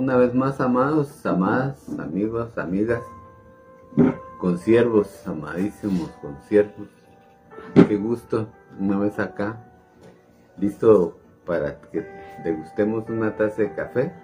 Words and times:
Una 0.00 0.16
vez 0.16 0.34
más, 0.34 0.62
amados, 0.62 1.26
amadas, 1.26 1.86
amigos, 1.98 2.56
amigas, 2.56 3.02
conciervos, 4.38 5.28
amadísimos 5.28 6.08
conciervos. 6.22 6.88
Qué 7.86 7.98
gusto, 7.98 8.48
una 8.78 8.98
vez 8.98 9.18
acá, 9.18 9.62
listo 10.56 11.18
para 11.44 11.78
que 11.82 12.06
degustemos 12.42 13.10
una 13.10 13.36
taza 13.36 13.60
de 13.60 13.74
café 13.74 14.14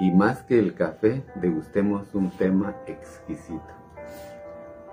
y 0.00 0.12
más 0.12 0.42
que 0.44 0.58
el 0.58 0.72
café, 0.72 1.22
degustemos 1.34 2.14
un 2.14 2.30
tema 2.30 2.74
exquisito. 2.86 3.74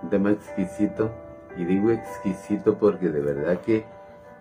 Un 0.02 0.10
tema 0.10 0.32
exquisito, 0.32 1.12
y 1.56 1.64
digo 1.64 1.92
exquisito 1.92 2.78
porque 2.78 3.08
de 3.08 3.22
verdad 3.22 3.62
que 3.62 3.86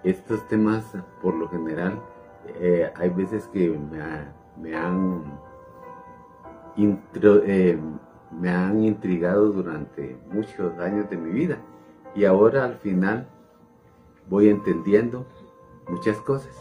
estos 0.03 0.45
temas, 0.49 0.85
por 1.23 1.35
lo 1.35 1.49
general, 1.49 2.01
eh, 2.61 2.91
hay 2.97 3.11
veces 3.11 3.47
que 3.53 3.71
me, 4.59 4.75
han 4.77 5.52
eh, 6.77 7.79
me 8.31 8.51
han 8.51 8.83
intrigado 8.83 9.51
durante 9.51 10.17
muchos 10.33 10.79
años 10.79 11.09
de 11.11 11.17
mi 11.17 11.31
vida 11.31 11.59
y 12.15 12.25
ahora 12.25 12.65
al 12.65 12.77
final 12.77 13.27
voy 14.29 14.49
entendiendo 14.49 15.27
muchas 15.89 16.19
cosas. 16.19 16.55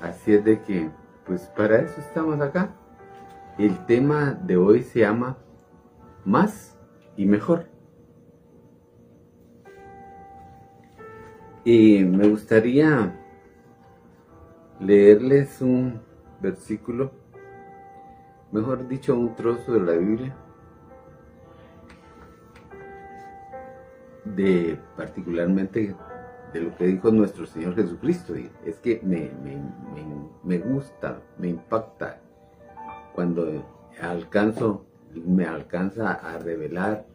Así 0.00 0.34
es 0.34 0.44
de 0.44 0.60
que, 0.62 0.90
pues 1.26 1.42
para 1.56 1.80
eso 1.80 2.00
estamos 2.00 2.40
acá. 2.40 2.70
El 3.58 3.86
tema 3.86 4.32
de 4.32 4.56
hoy 4.56 4.82
se 4.82 5.00
llama 5.00 5.38
Más 6.24 6.78
y 7.16 7.24
Mejor. 7.24 7.66
Y 11.64 12.04
me 12.04 12.28
gustaría 12.28 13.18
leerles 14.78 15.60
un 15.60 16.00
versículo, 16.40 17.10
mejor 18.52 18.86
dicho, 18.88 19.14
un 19.14 19.34
trozo 19.34 19.72
de 19.74 19.80
la 19.80 19.92
Biblia, 19.92 20.34
de 24.24 24.78
particularmente 24.96 25.94
de 26.52 26.60
lo 26.60 26.76
que 26.76 26.86
dijo 26.86 27.10
nuestro 27.10 27.46
Señor 27.46 27.74
Jesucristo. 27.74 28.34
Es 28.64 28.76
que 28.80 29.00
me, 29.02 29.30
me 30.42 30.58
gusta, 30.58 31.20
me 31.38 31.48
impacta 31.48 32.20
cuando 33.14 33.64
alcanzo, 34.00 34.86
me 35.14 35.46
alcanza 35.46 36.12
a 36.12 36.38
revelar 36.38 37.06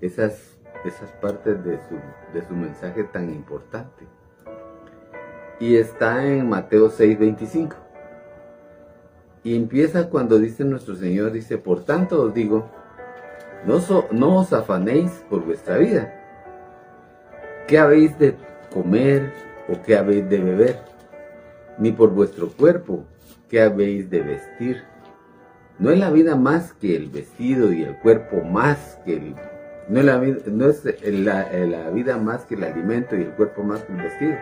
esas 0.00 0.54
esas 0.84 1.10
partes 1.12 1.64
de 1.64 1.78
su, 1.88 1.96
de 2.32 2.46
su 2.46 2.54
mensaje 2.54 3.04
tan 3.04 3.30
importante. 3.30 4.06
Y 5.58 5.76
está 5.76 6.24
en 6.26 6.48
Mateo 6.48 6.90
6:25. 6.90 7.83
Y 9.44 9.54
empieza 9.54 10.08
cuando 10.08 10.38
dice 10.38 10.64
nuestro 10.64 10.96
Señor, 10.96 11.30
dice, 11.30 11.58
por 11.58 11.84
tanto 11.84 12.22
os 12.22 12.34
digo, 12.34 12.66
no, 13.66 14.38
os 14.38 14.52
afanéis 14.54 15.10
por 15.28 15.44
vuestra 15.44 15.76
vida. 15.76 16.12
¿Qué 17.68 17.78
habéis 17.78 18.18
de 18.18 18.34
comer 18.72 19.32
o 19.68 19.80
qué 19.82 19.96
habéis 19.96 20.28
de 20.30 20.38
beber? 20.38 20.78
Ni 21.78 21.92
por 21.92 22.10
vuestro 22.10 22.48
cuerpo, 22.48 23.04
¿qué 23.50 23.60
habéis 23.60 24.08
de 24.08 24.22
vestir? 24.22 24.82
No 25.78 25.90
es 25.90 25.98
la 25.98 26.10
vida 26.10 26.36
más 26.36 26.72
que 26.72 26.96
el 26.96 27.10
vestido 27.10 27.70
y 27.70 27.82
el 27.82 27.98
cuerpo 27.98 28.42
más 28.42 28.98
que 29.04 29.16
el 29.16 29.34
no 29.88 30.00
es, 30.00 30.06
la, 30.06 30.18
no 30.46 30.68
es 30.70 30.84
la, 31.04 31.90
vida 31.90 32.16
más 32.16 32.46
que 32.46 32.54
el 32.54 32.64
alimento 32.64 33.16
y 33.16 33.22
el 33.22 33.32
cuerpo 33.32 33.62
más 33.62 33.82
que 33.84 33.92
el 33.92 33.98
vestido. 33.98 34.36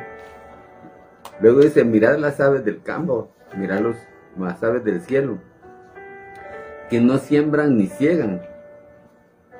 Luego 1.41 1.61
dice, 1.61 1.85
mirad 1.85 2.19
las 2.19 2.39
aves 2.39 2.65
del 2.65 2.81
campo, 2.81 3.33
mirad 3.57 3.81
los, 3.81 3.97
las 4.39 4.63
aves 4.63 4.85
del 4.85 5.01
cielo, 5.01 5.39
que 6.91 7.01
no 7.01 7.19
siembran 7.19 7.77
ni 7.77 7.87
ciegan, 7.87 8.43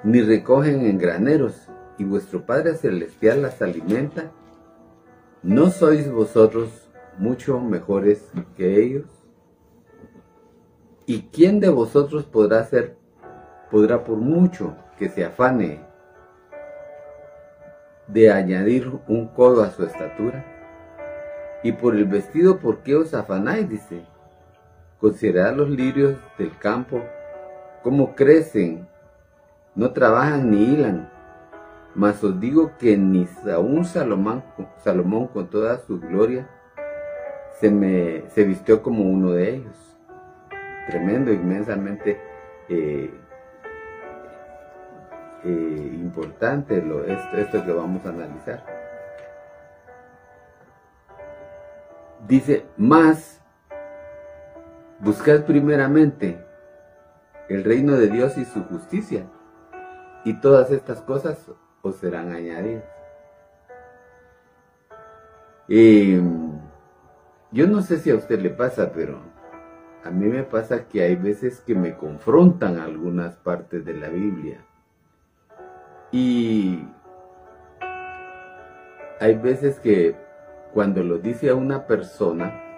ni 0.05 0.21
recogen 0.21 0.87
en 0.87 0.99
graneros, 0.99 1.69
y 1.99 2.05
vuestro 2.05 2.45
Padre 2.47 2.75
Celestial 2.75 3.43
las 3.43 3.61
alimenta. 3.63 4.33
¿No 5.43 5.71
sois 5.71 6.11
vosotros 6.11 6.89
mucho 7.19 7.61
mejores 7.61 8.31
que 8.57 8.83
ellos? 8.83 9.07
¿Y 11.07 11.23
quién 11.33 11.61
de 11.61 11.69
vosotros 11.69 12.25
podrá 12.25 12.65
ser, 12.65 12.97
podrá 13.71 14.05
por 14.05 14.19
mucho 14.19 14.77
que 14.99 15.09
se 15.09 15.25
afane 15.25 15.81
de 18.13 18.31
añadir 18.31 18.91
un 19.09 19.29
codo 19.29 19.63
a 19.63 19.71
su 19.71 19.85
estatura. 19.85 20.45
Y 21.63 21.73
por 21.73 21.95
el 21.95 22.05
vestido, 22.05 22.59
¿por 22.59 22.83
qué 22.83 22.97
os 22.97 23.15
afanáis? 23.15 23.69
Dice. 23.69 24.05
Considerad 25.03 25.57
los 25.57 25.69
lirios 25.69 26.17
del 26.39 26.57
campo, 26.59 27.03
cómo 27.83 28.15
crecen, 28.15 28.87
no 29.75 29.93
trabajan 29.93 30.49
ni 30.49 30.63
hilan. 30.63 31.11
Mas 31.97 32.23
os 32.23 32.39
digo 32.39 32.71
que 32.79 32.97
ni 32.97 33.29
aún 33.53 33.85
Salomón, 33.85 34.45
con 35.35 35.51
toda 35.51 35.79
su 35.79 35.99
gloria 35.99 36.49
se, 37.59 38.45
vistió 38.45 38.81
como 38.81 39.03
uno 39.03 39.33
de 39.33 39.57
ellos. 39.57 39.99
Tremendo, 40.87 41.33
inmensamente 41.33 42.21
eh, 42.69 43.13
eh, 45.43 45.91
importante 46.01 46.81
lo, 46.81 47.05
esto 47.05 47.65
que 47.67 47.73
vamos 47.73 48.07
a 48.07 48.11
analizar. 48.11 48.65
Dice, 52.29 52.67
más, 52.77 53.42
buscad 55.03 55.45
primeramente 55.45 56.39
el 57.49 57.65
reino 57.65 57.95
de 57.95 58.09
Dios 58.09 58.39
y 58.39 58.45
su 58.45 58.63
justicia, 58.65 59.27
y 60.25 60.35
todas 60.35 60.71
estas 60.71 61.01
cosas 61.03 61.51
os 61.83 61.97
serán 61.97 62.33
añadidas. 62.33 62.85
Yo 67.51 67.67
no 67.67 67.83
sé 67.83 67.99
si 67.99 68.11
a 68.11 68.15
usted 68.15 68.41
le 68.41 68.51
pasa, 68.51 68.93
pero 68.93 69.19
a 70.05 70.11
mí 70.11 70.27
me 70.27 70.45
pasa 70.45 70.87
que 70.87 71.03
hay 71.03 71.17
veces 71.17 71.61
que 71.61 71.75
me 71.75 71.97
confrontan 71.97 72.79
algunas 72.79 73.35
partes 73.37 73.85
de 73.85 73.95
la 73.95 74.09
Biblia 74.09 74.65
y 76.13 76.87
hay 79.21 79.35
veces 79.35 79.81
que 79.81 80.15
cuando 80.73 81.03
lo 81.03 81.19
dice 81.19 81.51
a 81.51 81.55
una 81.55 81.87
persona, 81.87 82.72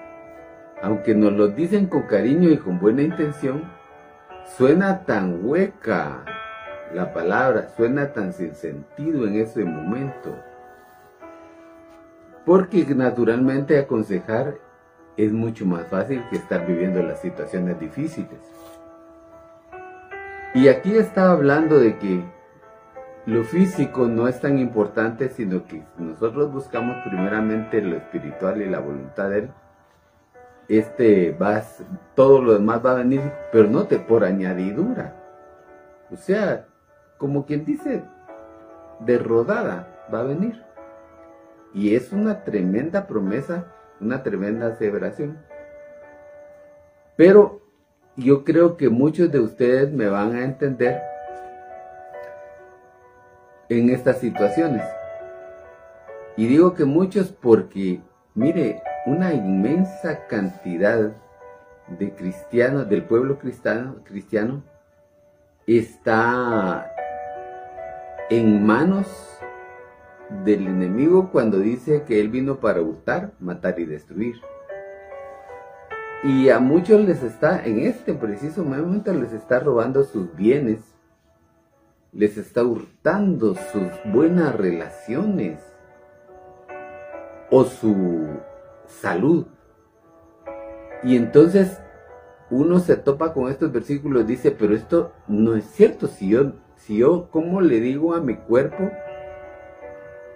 aunque 0.85 1.15
nos 1.15 1.33
lo 1.33 1.49
dicen 1.49 1.87
con 1.87 2.03
cariño 2.03 2.51
y 2.51 2.59
con 2.59 2.79
buena 2.79 3.01
intención, 3.01 3.73
suena 4.45 5.07
tan 5.07 5.43
hueca 5.43 6.27
la 6.93 7.15
palabra, 7.15 7.71
suena 7.75 8.13
tan 8.13 8.35
sin 8.35 8.55
sentido 8.55 9.27
en 9.27 9.37
ese 9.37 9.65
momento. 9.65 10.37
Porque 12.45 12.85
naturalmente 12.95 13.79
aconsejar 13.79 14.59
es 15.17 15.33
mucho 15.33 15.65
más 15.65 15.87
fácil 15.87 16.23
que 16.29 16.37
estar 16.37 16.67
viviendo 16.67 17.03
las 17.03 17.23
situaciones 17.23 17.81
difíciles. 17.81 18.39
Y 20.53 20.69
aquí 20.69 20.99
está 20.99 21.31
hablando 21.31 21.79
de 21.79 21.97
que 21.97 22.23
lo 23.25 23.43
físico 23.45 24.07
no 24.07 24.29
es 24.29 24.39
tan 24.39 24.59
importante, 24.59 25.31
sino 25.31 25.65
que 25.65 25.83
nosotros 25.97 26.53
buscamos 26.53 26.99
primeramente 27.07 27.81
lo 27.81 27.97
espiritual 27.97 28.61
y 28.61 28.69
la 28.69 28.81
voluntad 28.81 29.31
de 29.31 29.39
Él. 29.39 29.51
Este 30.69 31.33
va, 31.33 31.63
todo 32.15 32.41
lo 32.41 32.55
demás 32.55 32.85
va 32.85 32.93
a 32.93 32.97
venir, 32.97 33.21
pero 33.53 33.69
no 33.69 33.87
te 33.87 33.99
por 33.99 34.25
añadidura. 34.25 35.15
O 36.11 36.17
sea, 36.17 36.67
como 37.19 37.45
quien 37.45 37.65
dice, 37.65 38.03
de 39.01 39.19
rodada 39.19 39.89
va 40.13 40.21
a 40.21 40.25
venir. 40.25 40.63
Y 41.75 41.95
es 41.95 42.13
una 42.13 42.45
tremenda 42.45 43.07
promesa, 43.07 43.67
una 44.01 44.23
tremenda 44.23 44.69
aseveración. 44.69 45.39
Pero 47.17 47.61
yo 48.17 48.45
creo 48.45 48.77
que 48.77 48.89
muchos 48.89 49.31
de 49.31 49.41
ustedes 49.41 49.93
me 49.93 50.09
van 50.09 50.35
a 50.35 50.45
entender 50.45 51.03
en 53.69 53.91
estas 53.91 54.19
situaciones. 54.19 54.85
Y 56.37 56.47
digo 56.47 56.75
que 56.75 56.85
muchos 56.85 57.33
porque, 57.33 58.01
mire, 58.35 58.83
una 59.07 59.35
inmensa 59.35 60.27
cantidad 60.27 61.13
de 61.89 62.15
cristianos, 62.15 62.89
del 62.89 63.05
pueblo 63.05 63.39
cristiano, 63.39 63.97
cristiano 64.05 64.63
está 65.67 66.91
en 68.31 68.65
manos 68.65 69.07
del 70.45 70.67
enemigo 70.67 71.31
cuando 71.31 71.59
dice 71.59 72.05
que 72.05 72.21
él 72.21 72.29
vino 72.29 72.57
para 72.57 72.81
hurtar, 72.81 73.33
matar 73.41 73.79
y 73.79 73.85
destruir. 73.85 74.37
Y 76.23 76.49
a 76.49 76.59
muchos 76.59 77.05
les 77.05 77.23
está, 77.23 77.65
en 77.65 77.81
este 77.81 78.15
preciso 78.15 78.65
momento, 78.65 79.13
les 79.13 79.33
está 79.33 79.61
robando 79.61 80.05
sus 80.05 80.35
bienes 80.35 80.95
les 82.15 82.37
está 82.39 82.63
hurtando 82.63 83.55
sus 83.55 83.91
buenas 84.05 84.55
relaciones 84.55 85.59
o 87.51 87.65
su 87.65 88.39
salud. 88.87 89.47
Y 91.03 91.17
entonces 91.17 91.81
uno 92.51 92.79
se 92.79 92.97
topa 92.97 93.33
con 93.33 93.49
estos 93.51 93.73
versículos, 93.73 94.27
dice, 94.27 94.51
pero 94.51 94.75
esto 94.75 95.13
no 95.27 95.55
es 95.55 95.65
cierto, 95.65 96.07
si 96.07 96.31
yo, 96.31 96.53
si 96.77 96.99
yo, 96.99 97.29
¿cómo 97.31 97.61
le 97.61 97.81
digo 97.81 98.15
a 98.15 98.21
mi 98.21 98.37
cuerpo 98.37 98.91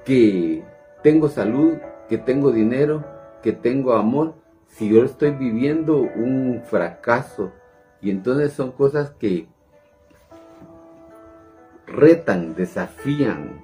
que 0.04 0.64
tengo 1.02 1.28
salud, 1.28 1.78
que 2.08 2.18
tengo 2.18 2.50
dinero, 2.50 3.04
que 3.42 3.52
tengo 3.52 3.92
amor, 3.94 4.34
si 4.66 4.88
yo 4.88 5.04
estoy 5.04 5.32
viviendo 5.32 5.98
un 5.98 6.62
fracaso? 6.64 7.52
Y 8.00 8.10
entonces 8.10 8.52
son 8.52 8.72
cosas 8.72 9.10
que 9.10 9.48
retan, 11.86 12.54
desafían 12.54 13.62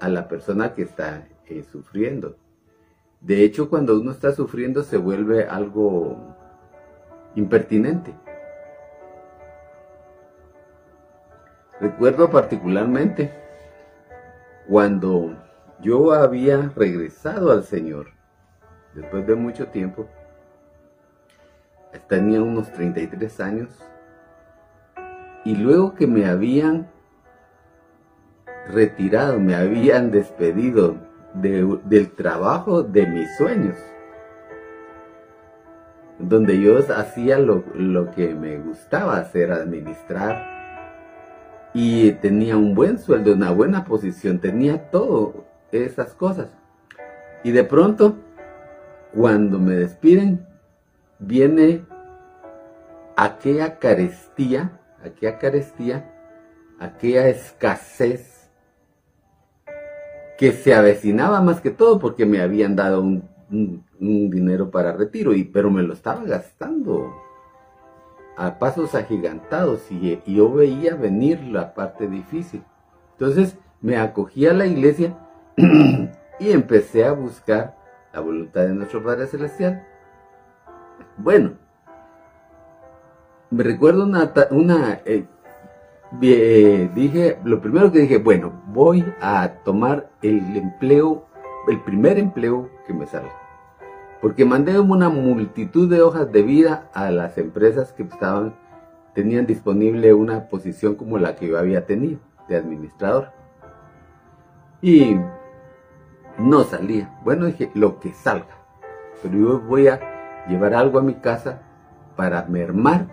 a 0.00 0.08
la 0.08 0.28
persona 0.28 0.74
que 0.74 0.82
está 0.82 1.28
eh, 1.46 1.62
sufriendo. 1.62 2.36
De 3.24 3.42
hecho, 3.42 3.70
cuando 3.70 3.98
uno 3.98 4.10
está 4.10 4.32
sufriendo 4.32 4.82
se 4.82 4.98
vuelve 4.98 5.44
algo 5.44 6.36
impertinente. 7.34 8.14
Recuerdo 11.80 12.30
particularmente 12.30 13.32
cuando 14.68 15.36
yo 15.80 16.12
había 16.12 16.70
regresado 16.76 17.50
al 17.50 17.64
Señor, 17.64 18.08
después 18.94 19.26
de 19.26 19.34
mucho 19.36 19.68
tiempo, 19.68 20.06
tenía 22.08 22.42
unos 22.42 22.70
33 22.72 23.40
años, 23.40 23.70
y 25.46 25.56
luego 25.56 25.94
que 25.94 26.06
me 26.06 26.26
habían 26.26 26.90
retirado, 28.68 29.40
me 29.40 29.54
habían 29.54 30.10
despedido 30.10 31.13
del 31.34 32.12
trabajo 32.12 32.82
de 32.82 33.06
mis 33.06 33.36
sueños, 33.36 33.76
donde 36.18 36.60
yo 36.60 36.78
hacía 36.96 37.38
lo, 37.38 37.64
lo 37.74 38.10
que 38.12 38.34
me 38.34 38.58
gustaba 38.58 39.18
hacer, 39.18 39.52
administrar, 39.52 40.54
y 41.74 42.12
tenía 42.12 42.56
un 42.56 42.74
buen 42.74 42.98
sueldo, 42.98 43.32
una 43.32 43.50
buena 43.50 43.84
posición, 43.84 44.38
tenía 44.38 44.90
todo 44.90 45.44
esas 45.72 46.14
cosas. 46.14 46.48
Y 47.42 47.50
de 47.50 47.64
pronto, 47.64 48.16
cuando 49.12 49.58
me 49.58 49.74
despiden, 49.74 50.46
viene 51.18 51.84
aquella 53.16 53.78
carestía, 53.80 54.80
aquella 55.04 55.38
carestía, 55.38 56.10
aquella 56.78 57.28
escasez 57.28 58.33
que 60.36 60.52
se 60.52 60.74
avecinaba 60.74 61.40
más 61.40 61.60
que 61.60 61.70
todo 61.70 61.98
porque 61.98 62.26
me 62.26 62.40
habían 62.40 62.76
dado 62.76 63.00
un, 63.00 63.22
dinero 64.00 64.70
para 64.70 64.92
retiro, 64.92 65.32
y, 65.32 65.44
pero 65.44 65.70
me 65.70 65.82
lo 65.82 65.92
estaba 65.92 66.24
gastando 66.24 67.14
a 68.36 68.58
pasos 68.58 68.94
agigantados 68.94 69.90
y, 69.90 70.20
yo 70.26 70.52
veía 70.52 70.96
venir 70.96 71.40
la 71.44 71.74
parte 71.74 72.08
difícil. 72.08 72.64
Entonces 73.12 73.56
me 73.80 73.96
acogí 73.96 74.46
a 74.46 74.52
la 74.52 74.66
iglesia 74.66 75.16
y 75.56 76.50
empecé 76.50 77.04
a 77.04 77.12
buscar 77.12 77.76
la 78.12 78.20
voluntad 78.20 78.62
de 78.62 78.74
nuestro 78.74 79.02
Padre 79.02 79.26
Celestial. 79.26 79.86
Bueno, 81.16 81.52
me 83.50 83.62
recuerdo 83.62 84.04
una, 84.04 84.32
una 84.50 85.00
eh, 85.04 85.26
dije, 86.20 87.38
lo 87.44 87.60
primero 87.60 87.90
que 87.90 88.00
dije, 88.00 88.18
bueno, 88.18 88.52
voy 88.66 89.04
a 89.20 89.48
tomar 89.64 90.10
el 90.22 90.56
empleo, 90.56 91.26
el 91.68 91.80
primer 91.80 92.18
empleo 92.18 92.70
que 92.86 92.94
me 92.94 93.06
salga. 93.06 93.32
Porque 94.20 94.44
mandé 94.44 94.78
una 94.78 95.08
multitud 95.08 95.88
de 95.90 96.02
hojas 96.02 96.32
de 96.32 96.42
vida 96.42 96.90
a 96.94 97.10
las 97.10 97.36
empresas 97.38 97.92
que 97.92 98.04
estaban, 98.04 98.54
tenían 99.14 99.46
disponible 99.46 100.14
una 100.14 100.48
posición 100.48 100.94
como 100.94 101.18
la 101.18 101.36
que 101.36 101.48
yo 101.48 101.58
había 101.58 101.86
tenido, 101.86 102.20
de 102.48 102.56
administrador. 102.56 103.32
Y 104.80 105.16
no 106.38 106.64
salía. 106.64 107.18
Bueno, 107.24 107.46
dije, 107.46 107.70
lo 107.74 108.00
que 108.00 108.12
salga. 108.12 108.56
Pero 109.22 109.38
yo 109.38 109.60
voy 109.60 109.88
a 109.88 110.44
llevar 110.48 110.74
algo 110.74 110.98
a 110.98 111.02
mi 111.02 111.14
casa 111.14 111.62
para 112.16 112.44
mermar 112.46 113.06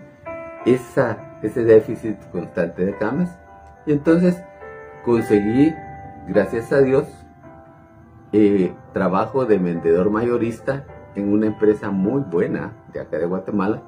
esa 0.64 1.31
ese 1.42 1.64
déficit 1.64 2.18
constante 2.30 2.84
de 2.84 2.96
camas. 2.96 3.38
Y 3.86 3.92
entonces 3.92 4.42
conseguí, 5.04 5.74
gracias 6.28 6.72
a 6.72 6.80
Dios, 6.80 7.06
eh, 8.32 8.72
trabajo 8.92 9.44
de 9.44 9.58
vendedor 9.58 10.10
mayorista 10.10 10.84
en 11.14 11.32
una 11.32 11.46
empresa 11.46 11.90
muy 11.90 12.22
buena 12.22 12.72
de 12.92 13.00
acá 13.00 13.18
de 13.18 13.26
Guatemala 13.26 13.82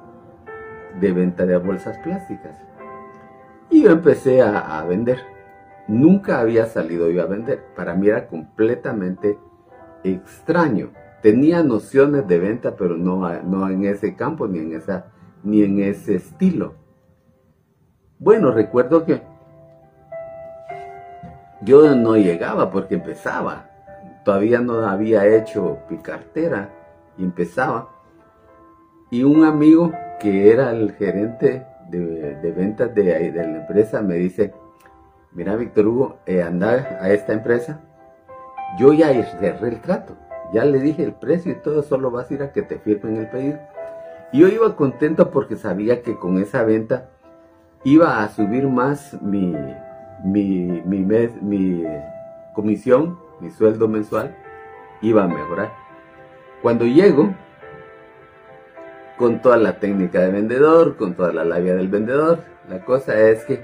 de 0.99 1.11
venta 1.11 1.45
de 1.45 1.57
bolsas 1.57 1.97
plásticas. 1.99 2.57
Y 3.69 3.83
yo 3.83 3.91
empecé 3.91 4.41
a, 4.41 4.83
vender. 4.87 5.19
Nunca 5.87 6.39
había 6.39 6.65
salido 6.65 7.09
yo 7.09 7.21
a 7.21 7.25
vender. 7.25 7.63
Para 7.75 7.95
mí 7.95 8.07
era 8.07 8.27
completamente 8.27 9.37
extraño. 10.03 10.91
Tenía 11.21 11.63
nociones 11.63 12.27
de 12.27 12.39
venta, 12.39 12.75
pero 12.75 12.95
no, 12.97 13.27
no 13.43 13.69
en 13.69 13.85
ese 13.85 14.15
campo 14.15 14.47
ni 14.47 14.59
en, 14.59 14.73
esa, 14.73 15.07
ni 15.43 15.63
en 15.63 15.79
ese 15.79 16.15
estilo. 16.15 16.75
Bueno, 18.17 18.51
recuerdo 18.51 19.05
que 19.05 19.21
yo 21.61 21.95
no 21.95 22.15
llegaba 22.15 22.71
porque 22.71 22.95
empezaba. 22.95 23.69
Todavía 24.23 24.59
no 24.59 24.85
había 24.87 25.25
hecho 25.27 25.79
mi 25.89 25.97
cartera 25.97 26.69
empezaba. 27.17 27.89
Y 29.11 29.23
un 29.23 29.43
amigo 29.43 29.91
que 30.19 30.51
era 30.51 30.71
el 30.71 30.93
gerente 30.93 31.65
de, 31.89 32.53
ventas 32.55 32.93
de, 32.93 33.31
de, 33.31 33.47
la 33.47 33.57
empresa 33.59 34.01
me 34.01 34.15
dice, 34.15 34.53
mira 35.31 35.55
Víctor 35.55 35.87
Hugo, 35.87 36.17
eh, 36.25 36.41
anda 36.41 36.97
a 36.99 37.09
esta 37.11 37.33
empresa. 37.33 37.81
Yo 38.79 38.93
ya 38.93 39.13
cerré 39.23 39.69
el 39.69 39.81
trato, 39.81 40.15
ya 40.51 40.65
le 40.65 40.79
dije 40.79 41.03
el 41.03 41.13
precio 41.13 41.51
y 41.51 41.55
todo, 41.55 41.83
solo 41.83 42.11
vas 42.11 42.29
a 42.29 42.33
ir 42.33 42.43
a 42.43 42.51
que 42.51 42.61
te 42.61 42.79
firmen 42.79 43.17
el 43.17 43.29
pedido. 43.29 43.59
Y 44.31 44.39
yo 44.39 44.47
iba 44.47 44.75
contento 44.75 45.31
porque 45.31 45.55
sabía 45.55 46.01
que 46.01 46.17
con 46.17 46.39
esa 46.39 46.63
venta 46.63 47.09
iba 47.85 48.23
a 48.23 48.29
subir 48.29 48.67
más 48.67 49.15
mi, 49.21 49.55
mi, 50.23 50.81
mi, 50.83 51.83
comisión, 52.53 53.17
mi 53.39 53.51
sueldo 53.51 53.87
mensual, 53.87 54.35
iba 55.01 55.23
a 55.23 55.27
mejorar. 55.27 55.71
Cuando 56.63 56.85
llego, 56.85 57.33
con 59.17 59.39
toda 59.39 59.57
la 59.57 59.79
técnica 59.79 60.19
de 60.21 60.31
vendedor, 60.31 60.97
con 60.97 61.13
toda 61.13 61.31
la 61.31 61.45
labia 61.45 61.75
del 61.75 61.87
vendedor, 61.87 62.39
la 62.67 62.83
cosa 62.83 63.17
es 63.29 63.45
que 63.45 63.63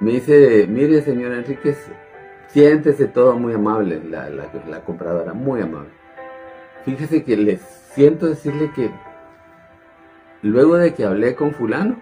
me 0.00 0.10
dice, 0.10 0.66
mire 0.68 1.00
señor 1.00 1.32
Enríquez, 1.32 1.88
siéntese 2.48 3.06
todo 3.06 3.38
muy 3.38 3.54
amable, 3.54 4.02
la, 4.10 4.28
la, 4.28 4.50
la 4.68 4.80
compradora, 4.80 5.32
muy 5.32 5.60
amable. 5.60 5.90
Fíjese 6.84 7.22
que 7.22 7.36
les 7.36 7.60
siento 7.60 8.26
decirle 8.26 8.72
que 8.74 8.90
luego 10.42 10.76
de 10.76 10.94
que 10.94 11.04
hablé 11.04 11.36
con 11.36 11.52
fulano, 11.52 11.96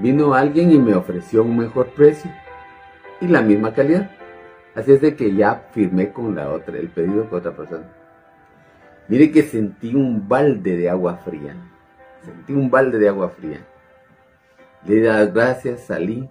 Vino 0.00 0.32
alguien 0.32 0.72
y 0.72 0.78
me 0.78 0.94
ofreció 0.94 1.42
un 1.42 1.58
mejor 1.58 1.88
precio 1.88 2.30
y 3.20 3.28
la 3.28 3.42
misma 3.42 3.74
calidad. 3.74 4.10
Así 4.74 4.92
es 4.92 5.02
de 5.02 5.14
que 5.14 5.34
ya 5.34 5.68
firmé 5.72 6.10
con 6.10 6.34
la 6.34 6.50
otra, 6.50 6.78
el 6.78 6.88
pedido 6.88 7.28
con 7.28 7.40
otra 7.40 7.54
persona. 7.54 7.84
Mire 9.08 9.30
que 9.30 9.42
sentí 9.42 9.94
un 9.94 10.26
balde 10.26 10.78
de 10.78 10.88
agua 10.88 11.16
fría. 11.18 11.54
Sentí 12.22 12.54
un 12.54 12.70
balde 12.70 12.98
de 12.98 13.08
agua 13.10 13.28
fría. 13.28 13.66
Le 14.86 14.94
di 14.94 15.00
las 15.02 15.34
gracias, 15.34 15.82
salí. 15.82 16.30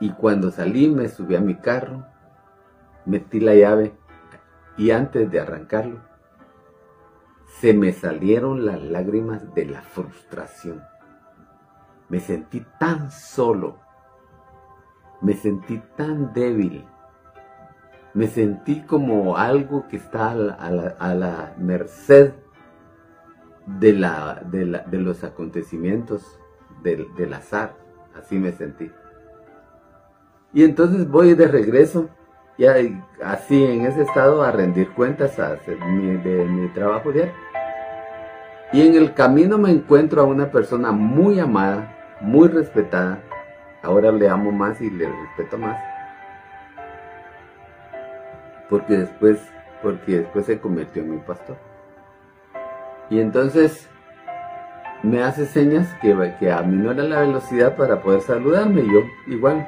Y 0.00 0.10
cuando 0.10 0.50
salí 0.50 0.88
me 0.88 1.08
subí 1.08 1.36
a 1.36 1.40
mi 1.40 1.54
carro, 1.54 2.06
metí 3.04 3.38
la 3.38 3.54
llave 3.54 3.92
y 4.76 4.90
antes 4.90 5.30
de 5.30 5.38
arrancarlo, 5.38 6.00
se 7.60 7.72
me 7.72 7.92
salieron 7.92 8.66
las 8.66 8.82
lágrimas 8.82 9.54
de 9.54 9.66
la 9.66 9.82
frustración 9.82 10.82
me 12.08 12.20
sentí 12.20 12.64
tan 12.78 13.10
solo, 13.10 13.76
me 15.20 15.34
sentí 15.34 15.82
tan 15.96 16.32
débil, 16.32 16.86
me 18.14 18.26
sentí 18.26 18.82
como 18.82 19.36
algo 19.36 19.86
que 19.88 19.96
está 19.96 20.30
a 20.30 21.14
la, 21.14 21.54
merced 21.58 22.32
de, 23.66 23.92
los 24.92 25.24
acontecimientos 25.24 26.38
del, 26.82 27.34
azar, 27.34 27.76
así 28.16 28.38
me 28.38 28.52
sentí. 28.52 28.90
Y 30.54 30.64
entonces 30.64 31.08
voy 31.08 31.34
de 31.34 31.46
regreso, 31.46 32.08
así 33.22 33.64
en 33.64 33.82
ese 33.86 34.02
estado, 34.02 34.42
a 34.42 34.50
rendir 34.50 34.90
cuentas 34.94 35.38
a 35.38 35.56
de 35.56 36.44
mi 36.46 36.68
trabajo 36.68 37.12
diario. 37.12 37.34
Y 38.72 38.86
en 38.86 38.94
el 38.94 39.14
camino 39.14 39.56
me 39.56 39.70
encuentro 39.70 40.20
a 40.20 40.24
una 40.24 40.50
persona 40.50 40.92
muy 40.92 41.40
amada, 41.40 41.97
muy 42.20 42.48
respetada. 42.48 43.20
Ahora 43.82 44.10
le 44.12 44.28
amo 44.28 44.50
más 44.50 44.80
y 44.80 44.90
le 44.90 45.08
respeto 45.08 45.58
más. 45.58 45.78
Porque 48.68 48.98
después, 48.98 49.40
porque 49.82 50.18
después 50.18 50.46
se 50.46 50.60
convirtió 50.60 51.02
en 51.02 51.12
mi 51.12 51.18
pastor. 51.18 51.56
Y 53.10 53.20
entonces 53.20 53.88
me 55.02 55.22
hace 55.22 55.46
señas 55.46 55.94
que, 56.02 56.34
que 56.38 56.52
aminora 56.52 57.02
la 57.04 57.20
velocidad 57.20 57.76
para 57.76 58.02
poder 58.02 58.20
saludarme. 58.20 58.82
Y 58.82 58.92
yo 58.92 59.00
igual, 59.26 59.66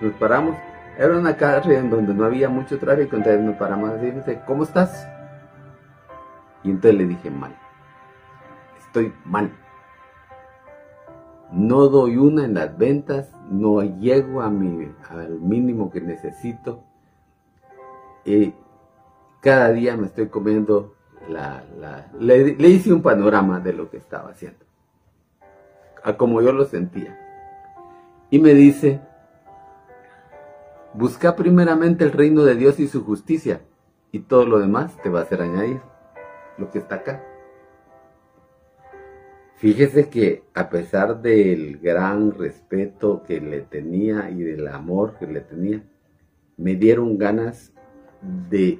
nos 0.00 0.12
paramos. 0.14 0.56
Era 0.96 1.16
una 1.16 1.36
calle 1.36 1.80
donde 1.82 2.12
no 2.12 2.24
había 2.24 2.48
mucho 2.48 2.78
tráfico, 2.78 3.16
entonces 3.16 3.40
nos 3.40 3.56
paramos 3.56 3.90
así 3.90 4.10
dice, 4.10 4.40
¿cómo 4.44 4.64
estás? 4.64 5.08
Y 6.64 6.70
entonces 6.70 6.98
le 6.98 7.06
dije, 7.06 7.30
mal. 7.30 7.54
Estoy 8.78 9.14
mal. 9.24 9.50
No 11.52 11.88
doy 11.88 12.16
una 12.16 12.44
en 12.44 12.54
las 12.54 12.76
ventas, 12.76 13.30
no 13.50 13.82
llego 13.82 14.42
a 14.42 14.50
mi, 14.50 14.92
al 15.08 15.40
mínimo 15.40 15.90
que 15.90 16.00
necesito. 16.00 16.84
y 18.24 18.54
cada 19.40 19.70
día 19.70 19.96
me 19.96 20.06
estoy 20.06 20.28
comiendo 20.28 20.94
la... 21.28 21.62
le, 22.18 22.68
hice 22.68 22.92
un 22.92 23.02
panorama 23.02 23.60
de 23.60 23.72
lo 23.72 23.90
que 23.90 23.96
estaba 23.96 24.30
haciendo. 24.30 24.64
A 26.02 26.16
como 26.16 26.42
yo 26.42 26.52
lo 26.52 26.64
sentía. 26.64 27.18
Y 28.30 28.38
me 28.38 28.54
dice, 28.54 29.00
busca 30.94 31.36
primeramente 31.36 32.04
el 32.04 32.12
reino 32.12 32.44
de 32.44 32.54
Dios 32.54 32.78
y 32.80 32.88
su 32.88 33.04
justicia. 33.04 33.60
Y 34.10 34.20
todo 34.20 34.46
lo 34.46 34.58
demás 34.58 34.96
te 35.02 35.10
va 35.10 35.20
a 35.20 35.22
hacer 35.22 35.42
añadir 35.42 35.80
lo 36.56 36.70
que 36.70 36.78
está 36.78 36.96
acá. 36.96 37.22
Fíjese 39.58 40.08
que 40.08 40.44
a 40.54 40.70
pesar 40.70 41.20
del 41.20 41.78
gran 41.78 42.30
respeto 42.30 43.24
que 43.24 43.40
le 43.40 43.62
tenía 43.62 44.30
y 44.30 44.40
del 44.44 44.68
amor 44.68 45.16
que 45.18 45.26
le 45.26 45.40
tenía, 45.40 45.82
me 46.56 46.76
dieron 46.76 47.18
ganas 47.18 47.72
de 48.48 48.78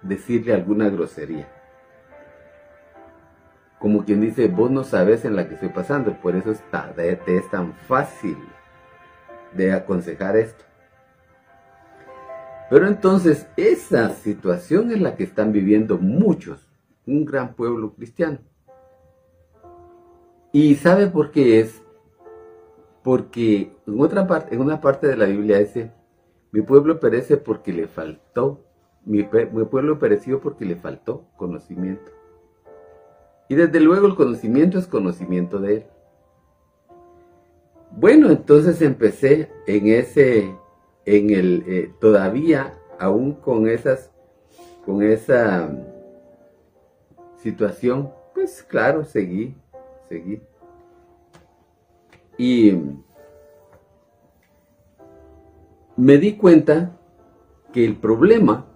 decirle 0.00 0.54
alguna 0.54 0.88
grosería. 0.90 1.48
Como 3.80 4.04
quien 4.04 4.20
dice, 4.20 4.46
vos 4.46 4.70
no 4.70 4.84
sabes 4.84 5.24
en 5.24 5.34
la 5.34 5.48
que 5.48 5.54
estoy 5.54 5.70
pasando, 5.70 6.12
por 6.20 6.36
eso 6.36 6.52
está, 6.52 6.92
te 6.94 7.36
es 7.36 7.50
tan 7.50 7.74
fácil 7.74 8.38
de 9.54 9.72
aconsejar 9.72 10.36
esto. 10.36 10.64
Pero 12.70 12.86
entonces 12.86 13.48
esa 13.56 14.10
situación 14.10 14.92
es 14.92 15.00
la 15.00 15.16
que 15.16 15.24
están 15.24 15.50
viviendo 15.50 15.98
muchos 15.98 16.65
un 17.06 17.24
gran 17.24 17.54
pueblo 17.54 17.94
cristiano. 17.94 18.38
¿Y 20.52 20.74
sabe 20.76 21.06
por 21.06 21.30
qué 21.30 21.60
es? 21.60 21.82
Porque 23.02 23.72
en, 23.86 24.00
otra 24.00 24.26
parte, 24.26 24.54
en 24.54 24.60
una 24.60 24.80
parte 24.80 25.06
de 25.06 25.16
la 25.16 25.26
Biblia 25.26 25.58
dice, 25.58 25.92
mi 26.50 26.62
pueblo 26.62 26.98
perece 26.98 27.36
porque 27.36 27.72
le 27.72 27.86
faltó, 27.86 28.64
mi, 29.04 29.18
mi 29.52 29.64
pueblo 29.64 29.98
pereció 29.98 30.40
porque 30.40 30.64
le 30.64 30.76
faltó 30.76 31.24
conocimiento. 31.36 32.10
Y 33.48 33.54
desde 33.54 33.80
luego 33.80 34.06
el 34.06 34.16
conocimiento 34.16 34.78
es 34.78 34.86
conocimiento 34.86 35.60
de 35.60 35.74
él. 35.74 35.86
Bueno, 37.92 38.30
entonces 38.30 38.82
empecé 38.82 39.50
en 39.66 39.86
ese, 39.86 40.52
en 41.04 41.30
el, 41.30 41.64
eh, 41.66 41.92
todavía, 42.00 42.74
aún 42.98 43.34
con 43.34 43.68
esas, 43.68 44.10
con 44.84 45.02
esa 45.02 45.70
situación, 47.46 48.10
pues 48.34 48.64
claro, 48.64 49.04
seguí, 49.04 49.54
seguí. 50.08 50.42
Y 52.36 52.72
me 55.96 56.18
di 56.18 56.36
cuenta 56.36 56.98
que 57.72 57.84
el 57.84 57.94
problema 57.94 58.66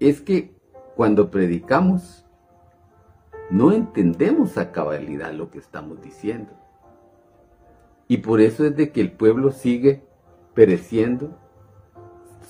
es 0.00 0.20
que 0.20 0.54
cuando 0.96 1.30
predicamos 1.30 2.26
no 3.48 3.72
entendemos 3.72 4.58
a 4.58 4.70
cabalidad 4.70 5.32
lo 5.32 5.50
que 5.50 5.58
estamos 5.58 6.02
diciendo. 6.02 6.52
Y 8.06 8.18
por 8.18 8.42
eso 8.42 8.66
es 8.66 8.76
de 8.76 8.92
que 8.92 9.00
el 9.00 9.12
pueblo 9.12 9.50
sigue 9.50 10.02
pereciendo 10.52 11.38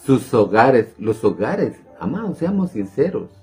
sus 0.04 0.34
hogares, 0.34 0.96
los 0.98 1.22
hogares, 1.22 1.80
amados, 2.00 2.38
seamos 2.38 2.72
sinceros. 2.72 3.37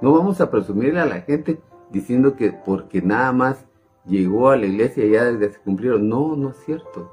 No 0.00 0.12
vamos 0.12 0.40
a 0.40 0.50
presumirle 0.50 1.00
a 1.00 1.06
la 1.06 1.22
gente 1.22 1.60
diciendo 1.90 2.36
que 2.36 2.52
porque 2.52 3.00
nada 3.00 3.32
más 3.32 3.64
llegó 4.06 4.50
a 4.50 4.56
la 4.56 4.66
iglesia 4.66 5.06
ya 5.06 5.24
desde 5.24 5.54
se 5.54 5.60
cumplieron. 5.60 6.08
No, 6.08 6.36
no 6.36 6.50
es 6.50 6.56
cierto. 6.64 7.12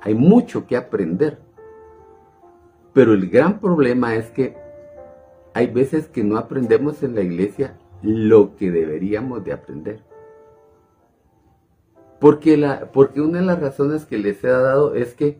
Hay 0.00 0.14
mucho 0.14 0.66
que 0.66 0.76
aprender. 0.76 1.38
Pero 2.92 3.14
el 3.14 3.30
gran 3.30 3.60
problema 3.60 4.14
es 4.14 4.30
que 4.30 4.56
hay 5.54 5.66
veces 5.68 6.08
que 6.08 6.24
no 6.24 6.36
aprendemos 6.36 7.02
en 7.02 7.14
la 7.14 7.22
iglesia 7.22 7.78
lo 8.02 8.56
que 8.56 8.70
deberíamos 8.70 9.44
de 9.44 9.52
aprender. 9.52 10.02
Porque, 12.20 12.56
la, 12.56 12.92
porque 12.92 13.20
una 13.20 13.40
de 13.40 13.46
las 13.46 13.60
razones 13.60 14.04
que 14.04 14.18
les 14.18 14.42
he 14.44 14.48
dado 14.48 14.94
es 14.94 15.14
que 15.14 15.38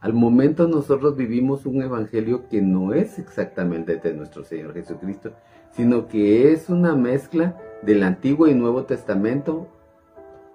al 0.00 0.12
momento 0.12 0.66
nosotros 0.66 1.16
vivimos 1.16 1.66
un 1.66 1.82
evangelio 1.82 2.48
que 2.48 2.60
no 2.60 2.94
es 2.94 3.18
exactamente 3.18 3.96
de 3.96 4.14
nuestro 4.14 4.44
Señor 4.44 4.74
Jesucristo, 4.74 5.32
sino 5.70 6.08
que 6.08 6.52
es 6.52 6.68
una 6.68 6.94
mezcla 6.94 7.56
del 7.82 8.02
Antiguo 8.02 8.46
y 8.46 8.54
Nuevo 8.54 8.84
Testamento 8.84 9.68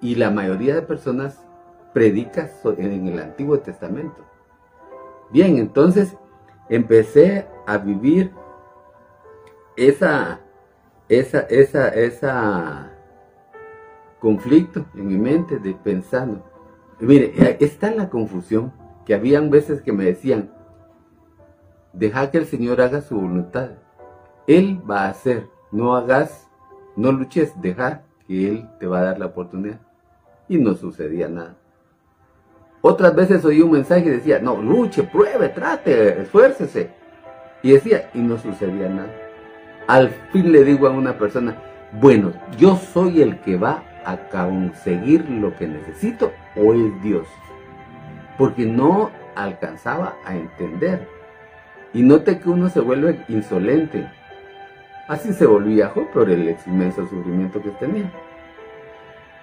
y 0.02 0.16
la 0.16 0.30
mayoría 0.30 0.76
de 0.76 0.82
personas 0.82 1.46
predica 1.94 2.50
en 2.78 3.08
el 3.08 3.20
Antiguo 3.20 3.60
Testamento. 3.60 4.26
Bien, 5.32 5.58
entonces 5.58 6.16
empecé 6.70 7.48
a 7.66 7.78
vivir 7.78 8.32
esa, 9.78 10.42
esa, 11.10 11.40
esa, 11.42 11.90
esa 11.90 12.92
conflicto 14.20 14.86
en 14.96 15.08
mi 15.08 15.18
mente 15.18 15.60
de 15.60 15.74
pensando. 15.74 16.44
Mire, 17.00 17.58
está 17.60 17.92
la 17.92 18.10
confusión 18.10 18.74
que 19.06 19.14
habían 19.14 19.50
veces 19.50 19.82
que 19.82 19.94
me 19.94 20.04
decían, 20.04 20.52
deja 21.94 22.32
que 22.32 22.40
el 22.40 22.46
Señor 22.46 22.82
haga 22.82 23.02
su 23.02 23.16
voluntad. 23.20 23.72
Él 24.48 24.82
va 24.90 25.06
a 25.06 25.10
hacer. 25.10 25.48
No 25.72 25.96
hagas, 25.96 26.50
no 26.96 27.12
luches, 27.12 27.54
deja 27.62 28.04
que 28.28 28.50
Él 28.50 28.70
te 28.80 28.88
va 28.88 29.00
a 29.00 29.04
dar 29.04 29.20
la 29.20 29.28
oportunidad. 29.28 29.80
Y 30.48 30.58
no 30.58 30.76
sucedía 30.76 31.28
nada. 31.28 31.56
Otras 32.82 33.16
veces 33.16 33.44
oí 33.44 33.62
un 33.62 33.72
mensaje 33.72 34.06
y 34.06 34.10
decía, 34.10 34.40
no, 34.40 34.62
luche, 34.62 35.04
pruebe, 35.04 35.50
trate, 35.50 36.22
esfuércese. 36.22 36.92
Y 37.64 37.72
decía, 37.72 38.12
y 38.14 38.20
no 38.20 38.38
sucedía 38.38 38.88
nada. 38.90 39.12
Al 39.88 40.10
fin 40.32 40.52
le 40.52 40.64
digo 40.64 40.88
a 40.88 40.92
una 40.92 41.18
persona, 41.18 41.58
bueno, 42.00 42.32
yo 42.60 42.76
soy 42.76 43.24
el 43.24 43.40
que 43.42 43.58
va 43.58 43.84
a 44.06 44.18
conseguir 44.30 45.28
lo 45.30 45.56
que 45.56 45.68
necesito 45.68 46.32
o 46.56 46.74
es 46.74 47.02
Dios. 47.02 47.28
Porque 48.38 48.66
no 48.66 49.10
alcanzaba 49.36 50.18
a 50.24 50.36
entender. 50.36 51.08
Y 51.92 52.04
note 52.04 52.40
que 52.40 52.50
uno 52.50 52.70
se 52.70 52.82
vuelve 52.82 53.26
insolente. 53.30 54.08
Así 55.08 55.34
se 55.34 55.46
volvía 55.46 55.90
Job 55.90 56.10
por 56.12 56.30
el 56.30 56.56
inmenso 56.66 57.08
sufrimiento 57.08 57.62
que 57.62 57.70
tenía. 57.72 58.12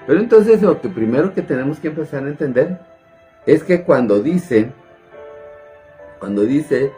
Pero 0.06 0.18
entonces 0.18 0.60
lo 0.62 0.80
que 0.80 0.88
primero 0.88 1.32
que 1.32 1.42
tenemos 1.42 1.78
que 1.78 1.88
empezar 1.88 2.24
a 2.24 2.28
entender 2.28 2.80
es 3.46 3.62
que 3.62 3.84
cuando 3.84 4.20
dice, 4.20 4.72
cuando 6.18 6.42
dice, 6.42 6.92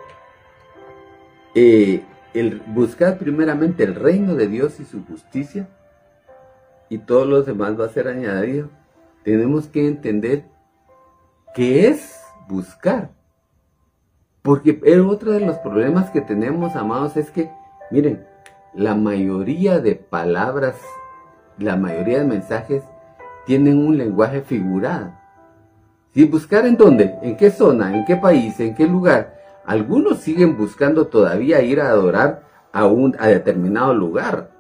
eh, 1.55 2.03
el 2.33 2.61
buscar 2.67 3.19
primeramente 3.19 3.85
el 3.85 3.95
reino 3.95 4.35
de 4.35 4.49
Dios 4.49 4.81
y 4.81 4.85
su 4.85 5.05
justicia, 5.05 5.69
y 6.89 6.99
todos 6.99 7.27
los 7.27 7.47
demás 7.47 7.79
va 7.79 7.87
a 7.87 7.91
ser 7.91 8.09
añadido, 8.09 8.71
tenemos 9.23 9.67
que 9.69 9.87
entender 9.87 10.45
qué 11.55 11.89
es 11.89 12.23
buscar. 12.49 13.11
Porque 14.43 14.79
otro 15.01 15.33
de 15.33 15.41
los 15.41 15.57
problemas 15.59 16.11
que 16.11 16.21
tenemos, 16.21 16.77
amados, 16.77 17.17
es 17.17 17.31
que, 17.31 17.51
miren, 17.91 18.27
la 18.75 18.95
mayoría 18.95 19.81
de 19.81 19.95
palabras, 19.95 20.77
la 21.59 21.77
mayoría 21.77 22.19
de 22.19 22.25
mensajes 22.25 22.83
tienen 23.47 23.79
un 23.79 23.97
lenguaje 23.97 24.43
figurado. 24.43 25.13
Si 26.13 26.25
buscar 26.25 26.67
en 26.67 26.77
dónde, 26.77 27.15
en 27.23 27.37
qué 27.37 27.51
zona, 27.51 27.97
en 27.97 28.05
qué 28.05 28.17
país, 28.17 28.59
en 28.61 28.75
qué 28.75 28.87
lugar, 28.87 29.35
algunos 29.65 30.19
siguen 30.19 30.57
buscando 30.57 31.07
todavía 31.07 31.63
ir 31.63 31.81
a 31.81 31.89
adorar 31.89 32.43
a 32.73 32.87
un 32.87 33.17
a 33.19 33.29
determinado 33.29 33.95
lugar. 33.95 34.51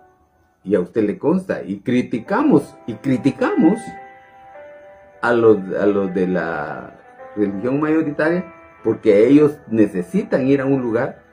Y 0.63 0.75
a 0.75 0.81
usted 0.81 1.05
le 1.05 1.19
consta. 1.19 1.63
Y 1.63 1.81
criticamos, 1.81 2.75
y 2.87 2.95
criticamos 2.95 3.79
a 5.21 5.33
los, 5.33 5.59
a 5.79 5.87
los 5.87 6.15
de 6.15 6.27
la 6.27 6.95
religión 7.37 7.81
mayoritaria 7.81 8.45
porque 8.85 9.27
ellos 9.27 9.59
necesitan 9.69 10.47
ir 10.47 10.61
a 10.61 10.67
un 10.67 10.83
lugar 10.83 11.24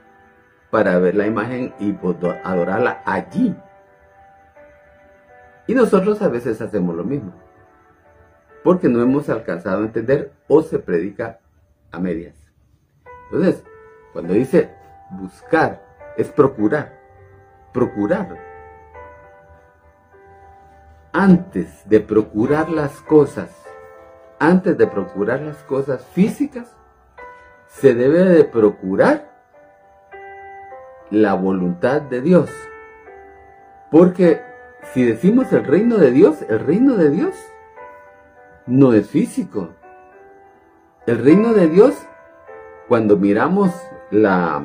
para 0.72 0.98
ver 0.98 1.14
la 1.14 1.26
imagen 1.26 1.74
y 1.78 1.94
adorarla 2.44 3.02
allí. 3.04 3.54
Y 5.66 5.74
nosotros 5.74 6.22
a 6.22 6.28
veces 6.28 6.62
hacemos 6.62 6.96
lo 6.96 7.04
mismo, 7.04 7.34
porque 8.64 8.88
no 8.88 9.02
hemos 9.02 9.28
alcanzado 9.28 9.82
a 9.82 9.84
entender 9.84 10.32
o 10.48 10.62
se 10.62 10.78
predica 10.78 11.40
a 11.90 11.98
medias. 11.98 12.34
Entonces, 13.30 13.62
cuando 14.14 14.32
dice 14.32 14.70
buscar, 15.10 15.84
es 16.16 16.30
procurar, 16.30 16.98
procurar. 17.74 18.38
antes 21.12 21.86
de 21.86 22.00
procurar 22.00 22.70
las 22.70 23.02
cosas, 23.02 23.50
antes 24.38 24.78
de 24.78 24.86
procurar 24.86 25.42
las 25.42 25.58
cosas 25.64 26.02
físicas, 26.14 26.74
se 27.68 27.92
debe 27.92 28.24
de 28.24 28.44
procurar 28.44 29.31
la 31.12 31.34
voluntad 31.34 32.00
de 32.00 32.22
Dios. 32.22 32.50
Porque 33.90 34.40
si 34.92 35.04
decimos 35.04 35.52
el 35.52 35.64
reino 35.64 35.98
de 35.98 36.10
Dios, 36.10 36.42
el 36.48 36.58
reino 36.58 36.96
de 36.96 37.10
Dios 37.10 37.34
no 38.66 38.94
es 38.94 39.08
físico. 39.08 39.68
El 41.06 41.22
reino 41.22 41.52
de 41.52 41.68
Dios, 41.68 41.94
cuando 42.88 43.16
miramos 43.18 43.70
la, 44.10 44.62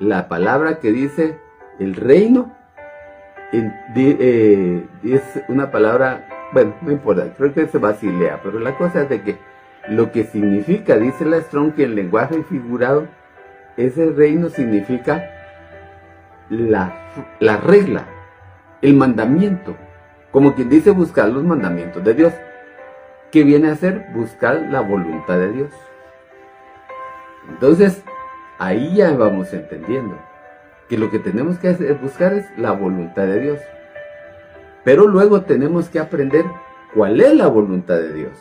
la 0.00 0.28
palabra 0.28 0.80
que 0.80 0.90
dice 0.90 1.38
el 1.78 1.94
reino, 1.94 2.52
eh, 3.52 4.86
es 5.04 5.22
una 5.48 5.70
palabra, 5.70 6.50
bueno, 6.52 6.74
no 6.82 6.90
importa, 6.90 7.32
creo 7.36 7.54
que 7.54 7.68
se 7.68 7.78
Basilea, 7.78 8.40
pero 8.42 8.58
la 8.58 8.76
cosa 8.76 9.02
es 9.02 9.08
de 9.08 9.22
que 9.22 9.36
lo 9.88 10.10
que 10.10 10.24
significa, 10.24 10.96
dice 10.96 11.24
la 11.24 11.40
Strong, 11.40 11.74
que 11.74 11.84
en 11.84 11.94
lenguaje 11.94 12.42
figurado, 12.42 13.06
ese 13.76 14.10
reino 14.10 14.48
significa 14.48 15.33
la, 16.50 16.94
la 17.40 17.56
regla, 17.58 18.06
el 18.82 18.94
mandamiento, 18.94 19.76
como 20.30 20.54
quien 20.54 20.68
dice 20.68 20.90
buscar 20.90 21.28
los 21.28 21.44
mandamientos 21.44 22.02
de 22.04 22.14
Dios. 22.14 22.32
que 23.30 23.42
viene 23.44 23.70
a 23.70 23.76
ser? 23.76 24.06
Buscar 24.14 24.60
la 24.70 24.80
voluntad 24.80 25.38
de 25.38 25.52
Dios. 25.52 25.70
Entonces, 27.48 28.02
ahí 28.58 28.94
ya 28.96 29.12
vamos 29.16 29.52
entendiendo 29.52 30.16
que 30.88 30.98
lo 30.98 31.10
que 31.10 31.18
tenemos 31.18 31.58
que 31.58 31.72
buscar 31.94 32.32
es 32.34 32.46
la 32.56 32.72
voluntad 32.72 33.24
de 33.24 33.40
Dios. 33.40 33.60
Pero 34.84 35.08
luego 35.08 35.42
tenemos 35.42 35.88
que 35.88 35.98
aprender 35.98 36.44
cuál 36.94 37.20
es 37.20 37.34
la 37.34 37.48
voluntad 37.48 37.96
de 37.96 38.12
Dios. 38.12 38.38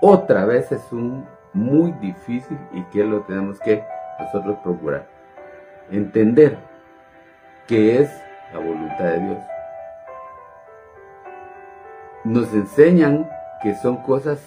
Otra 0.00 0.44
vez 0.44 0.70
es 0.70 0.92
un 0.92 1.26
muy 1.52 1.92
difícil 1.92 2.58
y 2.72 2.82
que 2.84 3.04
lo 3.04 3.22
tenemos 3.22 3.58
que 3.58 3.82
nosotros 4.20 4.58
procurar. 4.62 5.17
Entender 5.90 6.58
qué 7.66 8.00
es 8.00 8.10
la 8.52 8.58
voluntad 8.58 9.04
de 9.04 9.20
Dios. 9.20 9.38
Nos 12.24 12.52
enseñan 12.54 13.28
que 13.62 13.74
son 13.76 14.02
cosas 14.02 14.40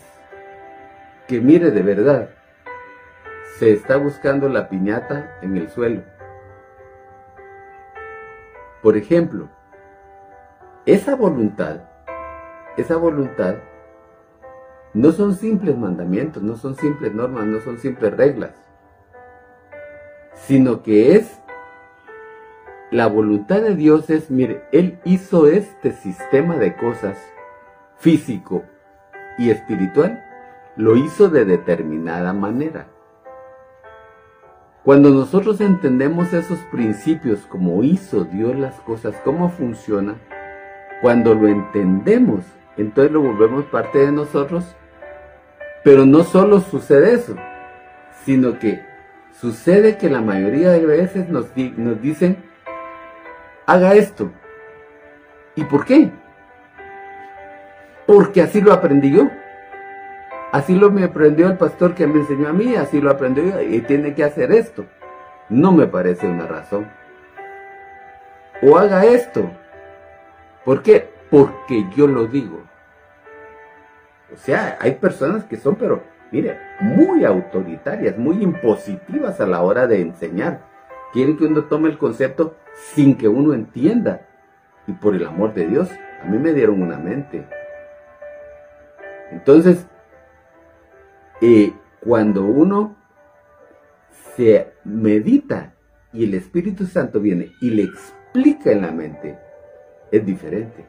que 1.28 1.40
mire 1.40 1.72
de 1.72 1.82
verdad. 1.82 2.30
Se 3.60 3.72
está 3.72 3.98
buscando 3.98 4.50
la 4.50 4.70
piñata 4.70 5.38
en 5.42 5.58
el 5.58 5.70
suelo 5.70 6.02
por 8.82 8.98
ejemplo, 8.98 9.48
esa 10.86 11.16
voluntad, 11.16 11.82
esa 12.78 12.98
voluntad 12.98 13.58
no 14.94 15.12
son 15.12 15.36
simples 15.36 15.78
mandamientos, 15.78 16.42
no 16.42 16.58
son 16.58 16.76
simples 16.76 17.14
normas, 17.14 17.46
no 17.46 17.60
son 17.62 17.78
simples 17.78 18.18
reglas, 18.18 18.52
sino 20.48 20.84
que 20.84 21.16
es 21.16 21.42
la 22.92 23.08
voluntad 23.08 23.62
de 23.62 23.76
Dios 23.76 24.10
es, 24.10 24.30
mire, 24.30 24.64
Él 24.74 25.00
hizo 25.06 25.48
este 25.48 25.92
sistema 25.94 26.58
de 26.58 26.76
cosas 26.76 27.18
físico 27.98 28.64
y 29.38 29.50
espiritual, 29.50 30.24
lo 30.76 30.98
hizo 30.98 31.30
de 31.30 31.46
determinada 31.46 32.34
manera. 32.34 32.88
Cuando 34.84 35.12
nosotros 35.12 35.62
entendemos 35.62 36.34
esos 36.34 36.60
principios, 36.72 37.46
como 37.46 37.84
hizo 37.84 38.26
Dios 38.26 38.56
las 38.58 38.76
cosas, 38.82 39.16
cómo 39.24 39.50
funciona, 39.50 40.16
cuando 41.02 41.34
lo 41.34 41.48
entendemos, 41.48 42.44
entonces 42.76 43.14
lo 43.14 43.22
volvemos 43.22 43.66
parte 43.66 44.00
de 44.00 44.12
nosotros, 44.12 44.76
pero 45.84 46.06
no 46.06 46.24
solo 46.24 46.60
sucede 46.60 47.14
eso, 47.14 47.36
sino 48.26 48.60
que 48.60 48.91
sucede 49.40 49.98
que 49.98 50.10
la 50.10 50.22
mayoría 50.22 50.72
de 50.72 50.86
veces 50.86 51.30
nos, 51.30 51.48
nos 51.78 52.02
dicen, 52.02 52.38
haga 53.66 53.94
esto. 53.94 54.32
¿Y 55.56 55.64
por 55.64 55.86
qué? 55.86 56.12
Porque 58.08 58.42
así 58.42 58.62
lo 58.62 58.74
aprendí 58.74 59.12
yo. 59.12 59.30
Así 60.52 60.76
lo 60.76 60.92
me 60.92 61.06
aprendió 61.06 61.48
el 61.48 61.58
pastor 61.58 61.96
que 61.96 62.08
me 62.08 62.20
enseñó 62.20 62.50
a 62.50 62.54
mí, 62.54 62.76
así 62.76 63.00
lo 63.00 63.10
aprendió 63.10 63.62
y 63.62 63.80
tiene 63.82 64.14
que 64.14 64.24
hacer 64.24 64.52
esto. 64.52 64.86
No 65.48 65.72
me 65.72 65.88
parece 65.88 66.28
una 66.28 66.46
razón. 66.46 66.90
O 68.62 68.78
haga 68.78 69.06
esto. 69.06 69.50
¿Por 70.66 70.84
qué? 70.84 71.10
Porque 71.30 71.86
yo 71.96 72.08
lo 72.08 72.28
digo. 72.28 72.64
O 74.34 74.38
sea, 74.38 74.78
hay 74.80 74.94
personas 74.96 75.46
que 75.46 75.58
son, 75.58 75.76
pero 75.76 76.04
mire, 76.32 76.58
muy 76.80 77.26
autoritarias, 77.26 78.18
muy 78.18 78.42
impositivas 78.42 79.40
a 79.40 79.46
la 79.46 79.62
hora 79.62 79.88
de 79.88 80.02
enseñar. 80.02 80.62
Quieren 81.14 81.38
que 81.38 81.46
uno 81.46 81.66
tome 81.66 81.90
el 81.90 81.98
concepto 81.98 82.56
sin 82.94 83.18
que 83.18 83.28
uno 83.28 83.54
entienda. 83.54 84.28
Y 84.88 84.94
por 84.94 85.16
el 85.16 85.26
amor 85.26 85.54
de 85.54 85.68
Dios, 85.68 85.90
a 86.22 86.26
mí 86.26 86.38
me 86.38 86.54
dieron 86.54 86.82
una 86.82 86.98
mente. 86.98 87.46
Entonces, 89.32 89.86
y 91.42 91.74
cuando 92.02 92.46
uno 92.46 92.96
se 94.36 94.74
medita 94.84 95.74
y 96.14 96.26
el 96.26 96.34
Espíritu 96.34 96.86
Santo 96.86 97.20
viene 97.20 97.52
y 97.62 97.72
le 97.72 97.84
explica 97.84 98.72
en 98.72 98.82
la 98.82 98.92
mente, 98.92 99.38
es 100.12 100.26
diferente. 100.26 100.86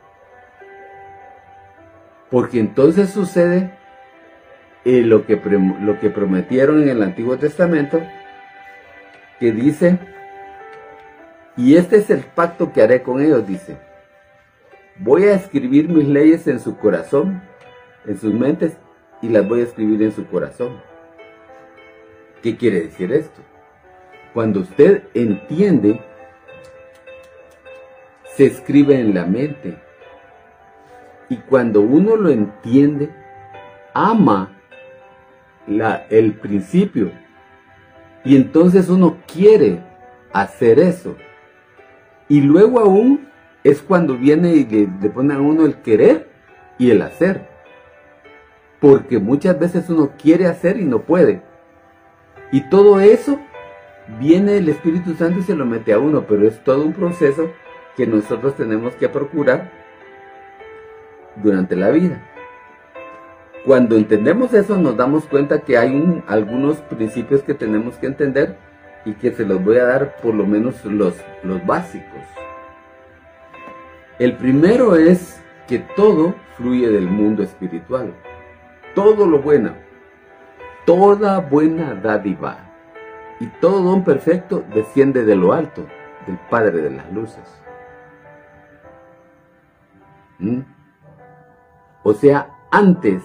Porque 2.31 2.61
entonces 2.61 3.11
sucede 3.11 3.82
lo, 4.85 5.27
que, 5.27 5.37
lo 5.81 6.01
que 6.01 6.11
prometieron 6.11 6.83
en 6.83 6.88
el 6.88 7.03
Antiguo 7.03 7.37
Testamento, 7.38 8.03
que 9.38 9.53
dice, 9.53 9.99
y 11.57 11.77
este 11.77 11.97
es 11.97 12.11
el 12.11 12.21
pacto 12.21 12.73
que 12.73 12.83
haré 12.83 13.03
con 13.03 13.21
ellos, 13.21 13.47
dice, 13.47 13.77
voy 14.99 15.25
a 15.25 15.35
escribir 15.35 15.88
mis 15.88 16.09
leyes 16.09 16.47
en 16.47 16.61
su 16.61 16.77
corazón, 16.79 17.42
en 18.07 18.18
sus 18.18 18.35
mentes, 18.35 18.77
y 19.21 19.29
las 19.29 19.47
voy 19.47 19.61
a 19.61 19.64
escribir 19.64 20.03
en 20.03 20.12
su 20.12 20.27
corazón. 20.27 20.81
¿Qué 22.42 22.57
quiere 22.57 22.81
decir 22.81 23.12
esto? 23.12 23.40
Cuando 24.35 24.61
usted 24.61 25.05
entiende, 25.14 26.01
se 28.37 28.47
escribe 28.47 28.99
en 28.99 29.14
la 29.14 29.27
mente. 29.27 29.77
Y 31.29 31.37
cuando 31.37 31.83
uno 31.83 32.16
lo 32.16 32.31
entiende, 32.31 33.11
ama 33.95 34.62
la, 35.66 36.07
el 36.11 36.35
principio. 36.35 37.11
Y 38.25 38.37
entonces 38.37 38.88
uno 38.88 39.18
quiere 39.33 39.81
hacer 40.33 40.79
eso. 40.79 41.16
Y 42.29 42.40
luego 42.40 42.81
aún 42.81 43.29
es 43.64 43.83
cuando 43.83 44.16
viene 44.16 44.55
y 44.55 44.64
le, 44.64 44.88
le 45.01 45.11
pone 45.11 45.35
a 45.35 45.40
uno 45.40 45.66
el 45.66 45.77
querer 45.77 46.29
y 46.79 46.90
el 46.90 47.03
hacer 47.03 47.53
porque 48.83 49.20
muchas 49.20 49.57
veces 49.61 49.88
uno 49.90 50.11
quiere 50.20 50.48
hacer 50.48 50.77
y 50.77 50.85
no 50.85 51.03
puede. 51.03 51.40
Y 52.51 52.68
todo 52.68 52.98
eso 52.98 53.38
viene 54.18 54.57
el 54.57 54.68
Espíritu 54.68 55.14
Santo 55.14 55.38
y 55.38 55.42
se 55.44 55.55
lo 55.55 55.64
mete 55.64 55.92
a 55.92 56.01
uno, 56.01 56.27
pero 56.27 56.48
es 56.48 56.62
todo 56.64 56.85
un 56.85 56.92
proceso 56.92 57.48
que 57.96 58.09
nosotros 58.09 58.57
tenemos 58.57 58.96
que 58.96 59.09
procurar 59.09 59.70
durante 61.37 61.77
la 61.77 61.90
vida. 61.90 62.32
Cuando 63.64 63.96
entendemos 63.96 64.53
eso 64.55 64.77
nos 64.77 64.96
damos 64.96 65.25
cuenta 65.27 65.61
que 65.61 65.79
hay 65.79 66.22
algunos 66.27 66.79
principios 66.79 67.42
que 67.42 67.55
tenemos 67.55 67.96
que 67.96 68.07
entender 68.07 68.57
y 69.05 69.12
que 69.14 69.33
se 69.33 69.44
los 69.44 69.62
voy 69.62 69.79
a 69.79 69.85
dar 69.85 70.16
por 70.16 70.35
lo 70.35 70.46
menos 70.46 70.85
los, 70.85 71.14
los 71.42 71.64
básicos. 71.64 72.22
El 74.18 74.37
primero 74.37 74.96
es 74.96 75.40
que 75.68 75.79
todo 75.79 76.35
fluye 76.57 76.88
del 76.88 77.09
mundo 77.09 77.42
espiritual 77.42 78.12
todo 78.94 79.27
lo 79.27 79.40
bueno, 79.40 79.72
toda 80.85 81.40
buena 81.40 81.94
dádiva 81.94 82.59
y 83.40 83.46
todo 83.46 83.83
don 83.83 84.05
perfecto 84.05 84.64
desciende 84.75 85.25
de 85.25 85.37
lo 85.37 85.53
alto, 85.53 85.87
del 86.27 86.38
Padre 86.51 86.83
de 86.83 86.90
las 86.90 87.11
Luces. 87.12 87.62
¿Mm? 90.38 90.61
O 92.03 92.12
sea, 92.14 92.51
antes 92.70 93.22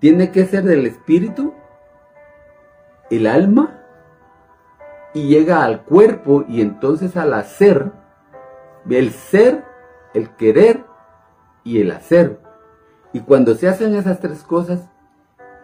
tiene 0.00 0.32
que 0.32 0.44
ser 0.46 0.64
del 0.64 0.86
espíritu, 0.86 1.54
el 3.10 3.26
alma, 3.26 3.78
y 5.14 5.28
llega 5.28 5.64
al 5.64 5.82
cuerpo 5.82 6.44
y 6.48 6.60
entonces 6.60 7.16
al 7.16 7.34
hacer, 7.34 7.92
el 8.88 9.10
ser, 9.12 9.64
el 10.14 10.30
querer 10.36 10.84
y 11.64 11.80
el 11.80 11.90
hacer 11.90 12.40
y 13.12 13.20
cuando 13.20 13.54
se 13.54 13.68
hacen 13.68 13.94
esas 13.94 14.20
tres 14.20 14.44
cosas, 14.44 14.88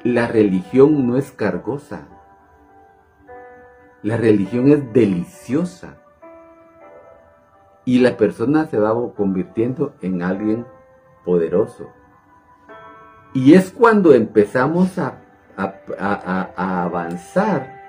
la 0.02 0.26
religión 0.26 1.06
no 1.06 1.16
es 1.16 1.30
cargosa. 1.30 2.08
La 4.02 4.16
religión 4.16 4.68
es 4.68 4.92
deliciosa. 4.92 5.98
y 7.88 8.00
la 8.00 8.16
persona 8.16 8.66
se 8.66 8.80
va 8.80 8.92
convirtiendo 9.14 9.94
en 10.02 10.20
alguien 10.20 10.66
poderoso. 11.24 11.88
Y 13.36 13.52
es 13.52 13.70
cuando 13.70 14.14
empezamos 14.14 14.98
a, 14.98 15.18
avanzar 16.56 17.82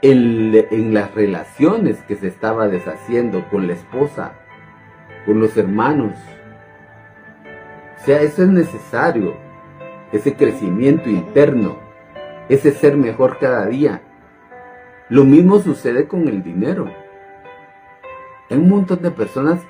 en, 0.00 0.54
en, 0.70 0.94
las 0.94 1.14
relaciones 1.14 1.98
que 2.08 2.16
se 2.16 2.28
estaba 2.28 2.66
deshaciendo 2.68 3.46
con 3.50 3.66
la 3.66 3.74
esposa, 3.74 4.32
con 5.26 5.38
los 5.38 5.54
hermanos. 5.58 6.14
O 8.00 8.04
sea, 8.06 8.22
eso 8.22 8.42
es 8.42 8.48
necesario, 8.48 9.34
ese 10.12 10.34
crecimiento 10.34 11.10
interno, 11.10 11.76
ese 12.48 12.72
ser 12.72 12.96
mejor 12.96 13.36
cada 13.38 13.66
día. 13.66 14.00
Lo 15.10 15.24
mismo 15.24 15.58
sucede 15.58 16.08
con 16.08 16.26
el 16.26 16.42
dinero. 16.42 16.90
Hay 18.48 18.56
un 18.56 18.70
montón 18.70 19.02
de 19.02 19.10
personas 19.10 19.60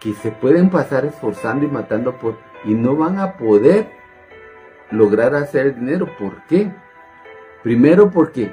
que 0.00 0.12
se 0.12 0.32
pueden 0.32 0.68
pasar 0.68 1.06
esforzando 1.06 1.64
y 1.64 1.68
matando 1.68 2.18
por 2.18 2.49
y 2.64 2.74
no 2.74 2.96
van 2.96 3.18
a 3.18 3.36
poder 3.36 3.88
lograr 4.90 5.34
hacer 5.34 5.76
dinero. 5.76 6.08
¿Por 6.18 6.44
qué? 6.46 6.72
Primero 7.62 8.10
porque 8.10 8.52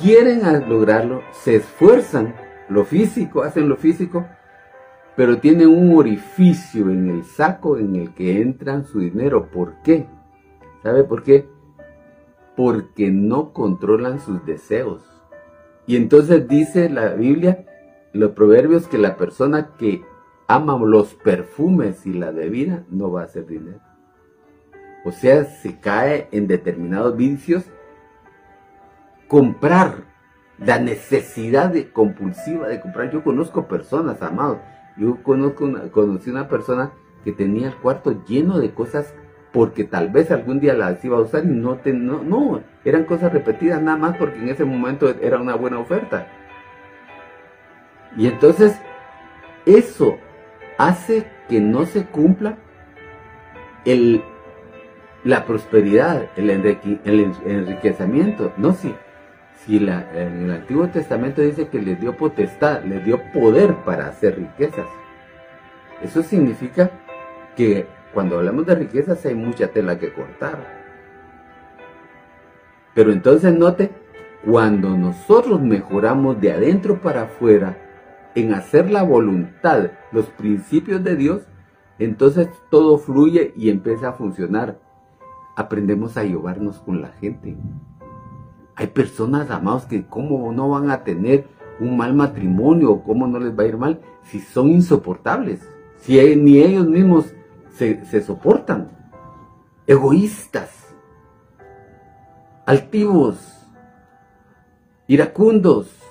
quieren 0.00 0.42
lograrlo, 0.68 1.22
se 1.32 1.56
esfuerzan, 1.56 2.34
lo 2.68 2.84
físico, 2.84 3.42
hacen 3.42 3.68
lo 3.68 3.76
físico, 3.76 4.26
pero 5.16 5.38
tienen 5.38 5.68
un 5.68 5.96
orificio 5.96 6.90
en 6.90 7.10
el 7.10 7.24
saco 7.24 7.76
en 7.76 7.96
el 7.96 8.14
que 8.14 8.40
entran 8.40 8.84
su 8.84 9.00
dinero. 9.00 9.50
¿Por 9.50 9.74
qué? 9.82 10.06
¿Sabe 10.82 11.04
por 11.04 11.22
qué? 11.22 11.46
Porque 12.56 13.10
no 13.10 13.52
controlan 13.52 14.20
sus 14.20 14.44
deseos. 14.46 15.02
Y 15.86 15.96
entonces 15.96 16.48
dice 16.48 16.88
la 16.88 17.14
Biblia 17.14 17.66
los 18.12 18.32
proverbios 18.32 18.86
que 18.88 18.98
la 18.98 19.16
persona 19.16 19.70
que 19.78 20.02
ama 20.54 20.78
los 20.78 21.14
perfumes 21.14 22.06
y 22.06 22.12
la 22.12 22.30
bebida 22.30 22.84
no 22.90 23.10
va 23.10 23.22
a 23.22 23.24
hacer 23.24 23.46
dinero. 23.46 23.80
O 25.04 25.12
sea, 25.12 25.44
se 25.44 25.80
cae 25.80 26.28
en 26.30 26.46
determinados 26.46 27.16
vicios. 27.16 27.64
Comprar, 29.28 30.04
la 30.58 30.78
necesidad 30.78 31.70
de, 31.70 31.90
compulsiva 31.90 32.68
de 32.68 32.80
comprar. 32.80 33.10
Yo 33.10 33.24
conozco 33.24 33.66
personas, 33.66 34.22
amados. 34.22 34.58
Yo 34.96 35.22
conozco 35.22 35.64
una, 35.64 35.90
conocí 35.90 36.30
una 36.30 36.48
persona 36.48 36.92
que 37.24 37.32
tenía 37.32 37.68
el 37.68 37.76
cuarto 37.76 38.22
lleno 38.26 38.58
de 38.58 38.72
cosas 38.72 39.14
porque 39.52 39.84
tal 39.84 40.10
vez 40.10 40.30
algún 40.30 40.60
día 40.60 40.74
las 40.74 41.04
iba 41.04 41.18
a 41.18 41.22
usar 41.22 41.44
y 41.44 41.48
no, 41.48 41.78
no, 41.84 42.22
no, 42.22 42.60
eran 42.84 43.04
cosas 43.04 43.32
repetidas 43.32 43.82
nada 43.82 43.98
más 43.98 44.16
porque 44.16 44.38
en 44.38 44.48
ese 44.48 44.64
momento 44.64 45.08
era 45.20 45.40
una 45.40 45.54
buena 45.54 45.78
oferta. 45.78 46.26
Y 48.16 48.26
entonces 48.26 48.78
eso 49.66 50.18
hace 50.78 51.26
que 51.48 51.60
no 51.60 51.86
se 51.86 52.04
cumpla 52.04 52.58
el, 53.84 54.22
la 55.24 55.44
prosperidad, 55.44 56.30
el, 56.36 56.50
enriquecimiento. 56.50 58.52
No, 58.56 58.72
si, 58.72 58.94
si 59.64 59.76
en 59.76 59.88
el 59.88 60.50
Antiguo 60.50 60.88
Testamento 60.88 61.42
dice 61.42 61.68
que 61.68 61.80
le 61.80 61.96
dio 61.96 62.16
potestad, 62.16 62.82
le 62.84 63.00
dio 63.00 63.20
poder 63.32 63.74
para 63.84 64.06
hacer 64.06 64.38
riquezas. 64.38 64.86
Eso 66.02 66.22
significa 66.22 66.90
que 67.56 67.86
cuando 68.12 68.38
hablamos 68.38 68.66
de 68.66 68.74
riquezas 68.74 69.24
hay 69.24 69.34
mucha 69.34 69.68
tela 69.68 69.98
que 69.98 70.12
cortar. 70.12 70.82
Pero 72.94 73.12
entonces 73.12 73.54
note, 73.54 73.90
cuando 74.44 74.96
nosotros 74.96 75.60
mejoramos 75.60 76.40
de 76.40 76.52
adentro 76.52 77.00
para 77.00 77.22
afuera, 77.22 77.76
en 78.34 78.54
hacer 78.54 78.90
la 78.90 79.02
voluntad, 79.02 79.90
los 80.12 80.26
principios 80.26 81.02
de 81.04 81.16
Dios, 81.16 81.42
entonces 81.98 82.48
todo 82.70 82.98
fluye 82.98 83.52
y 83.56 83.70
empieza 83.70 84.08
a 84.08 84.12
funcionar. 84.12 84.78
Aprendemos 85.56 86.16
a 86.16 86.24
llevarnos 86.24 86.78
con 86.80 87.02
la 87.02 87.08
gente. 87.08 87.56
Hay 88.74 88.86
personas, 88.88 89.50
amados, 89.50 89.84
que 89.84 90.06
cómo 90.06 90.50
no 90.52 90.70
van 90.70 90.90
a 90.90 91.04
tener 91.04 91.46
un 91.78 91.96
mal 91.96 92.14
matrimonio, 92.14 93.02
cómo 93.02 93.26
no 93.26 93.38
les 93.38 93.56
va 93.56 93.64
a 93.64 93.66
ir 93.66 93.76
mal, 93.76 94.00
si 94.22 94.40
son 94.40 94.68
insoportables, 94.68 95.68
si 95.96 96.18
ni 96.36 96.58
ellos 96.58 96.86
mismos 96.86 97.34
se, 97.70 98.04
se 98.06 98.22
soportan, 98.22 98.90
egoístas, 99.86 100.94
altivos, 102.66 103.68
iracundos, 105.06 106.01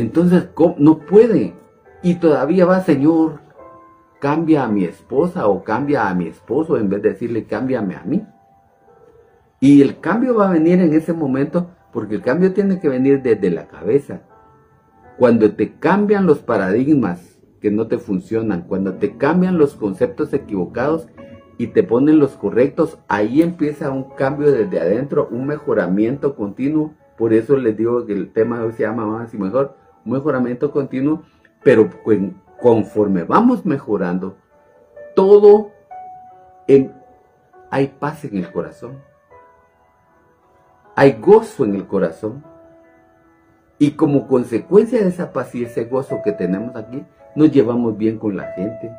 entonces, 0.00 0.48
no 0.78 0.98
puede. 0.98 1.54
Y 2.02 2.16
todavía 2.16 2.66
va, 2.66 2.80
Señor, 2.80 3.40
cambia 4.20 4.64
a 4.64 4.68
mi 4.68 4.84
esposa 4.84 5.46
o 5.46 5.62
cambia 5.62 6.08
a 6.08 6.14
mi 6.14 6.26
esposo 6.26 6.76
en 6.76 6.88
vez 6.88 7.02
de 7.02 7.10
decirle 7.10 7.44
cámbiame 7.44 7.96
a 7.96 8.02
mí. 8.04 8.24
Y 9.60 9.82
el 9.82 9.98
cambio 10.00 10.36
va 10.36 10.48
a 10.48 10.52
venir 10.52 10.80
en 10.80 10.92
ese 10.92 11.12
momento 11.12 11.70
porque 11.92 12.16
el 12.16 12.22
cambio 12.22 12.52
tiene 12.52 12.80
que 12.80 12.88
venir 12.88 13.22
desde 13.22 13.50
la 13.50 13.66
cabeza. 13.66 14.22
Cuando 15.18 15.52
te 15.54 15.74
cambian 15.74 16.26
los 16.26 16.38
paradigmas 16.38 17.38
que 17.60 17.72
no 17.72 17.88
te 17.88 17.98
funcionan, 17.98 18.62
cuando 18.62 18.94
te 18.94 19.16
cambian 19.16 19.58
los 19.58 19.74
conceptos 19.74 20.32
equivocados 20.32 21.08
y 21.56 21.68
te 21.68 21.82
ponen 21.82 22.20
los 22.20 22.36
correctos, 22.36 22.98
ahí 23.08 23.42
empieza 23.42 23.90
un 23.90 24.14
cambio 24.14 24.52
desde 24.52 24.78
adentro, 24.78 25.28
un 25.32 25.46
mejoramiento 25.46 26.36
continuo. 26.36 26.94
Por 27.16 27.32
eso 27.32 27.56
les 27.56 27.76
digo 27.76 28.06
que 28.06 28.12
el 28.12 28.32
tema 28.32 28.62
hoy 28.62 28.72
se 28.72 28.84
llama 28.84 29.06
más 29.06 29.34
y 29.34 29.38
mejor, 29.38 29.74
mejoramiento 30.08 30.70
continuo, 30.70 31.22
pero 31.62 31.88
conforme 32.60 33.24
vamos 33.24 33.64
mejorando, 33.64 34.36
todo 35.14 35.72
hay 37.70 37.86
paz 37.98 38.24
en 38.24 38.38
el 38.38 38.50
corazón, 38.50 38.98
hay 40.96 41.18
gozo 41.20 41.64
en 41.64 41.74
el 41.74 41.86
corazón, 41.86 42.42
y 43.78 43.92
como 43.92 44.26
consecuencia 44.26 45.00
de 45.00 45.08
esa 45.08 45.32
paz 45.32 45.54
y 45.54 45.64
ese 45.64 45.84
gozo 45.84 46.20
que 46.24 46.32
tenemos 46.32 46.74
aquí, 46.74 47.04
nos 47.36 47.52
llevamos 47.52 47.96
bien 47.96 48.18
con 48.18 48.36
la 48.36 48.52
gente. 48.52 48.90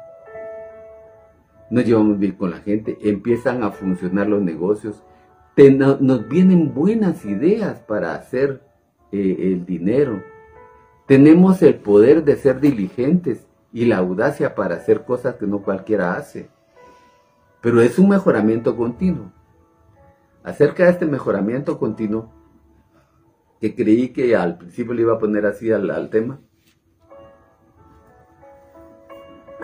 Nos 1.69 1.85
llevamos 1.85 2.17
bien 2.17 2.31
con 2.31 2.51
la 2.51 2.57
gente, 2.59 2.97
empiezan 3.01 3.63
a 3.63 3.71
funcionar 3.71 4.27
los 4.27 4.41
negocios, 4.41 5.03
nos 5.57 6.27
vienen 6.29 6.73
buenas 6.73 7.25
ideas 7.25 7.79
para 7.81 8.15
hacer 8.15 8.61
eh, 9.11 9.35
el 9.39 9.65
dinero, 9.65 10.23
tenemos 11.09 11.63
el 11.63 11.73
poder 11.73 12.23
de 12.23 12.35
ser 12.35 12.59
diligentes 12.59 13.47
y 13.73 13.85
la 13.85 13.97
audacia 13.97 14.53
para 14.53 14.75
hacer 14.75 15.05
cosas 15.05 15.37
que 15.37 15.47
no 15.47 15.63
cualquiera 15.63 16.13
hace. 16.13 16.51
Pero 17.61 17.81
es 17.81 17.97
un 17.97 18.09
mejoramiento 18.09 18.77
continuo. 18.77 19.31
Acerca 20.43 20.83
de 20.83 20.91
este 20.91 21.07
mejoramiento 21.07 21.79
continuo, 21.79 22.31
que 23.59 23.73
creí 23.73 24.09
que 24.09 24.35
al 24.35 24.59
principio 24.59 24.93
le 24.93 25.01
iba 25.01 25.15
a 25.15 25.19
poner 25.19 25.47
así 25.47 25.71
al, 25.71 26.11
tema, 26.11 26.41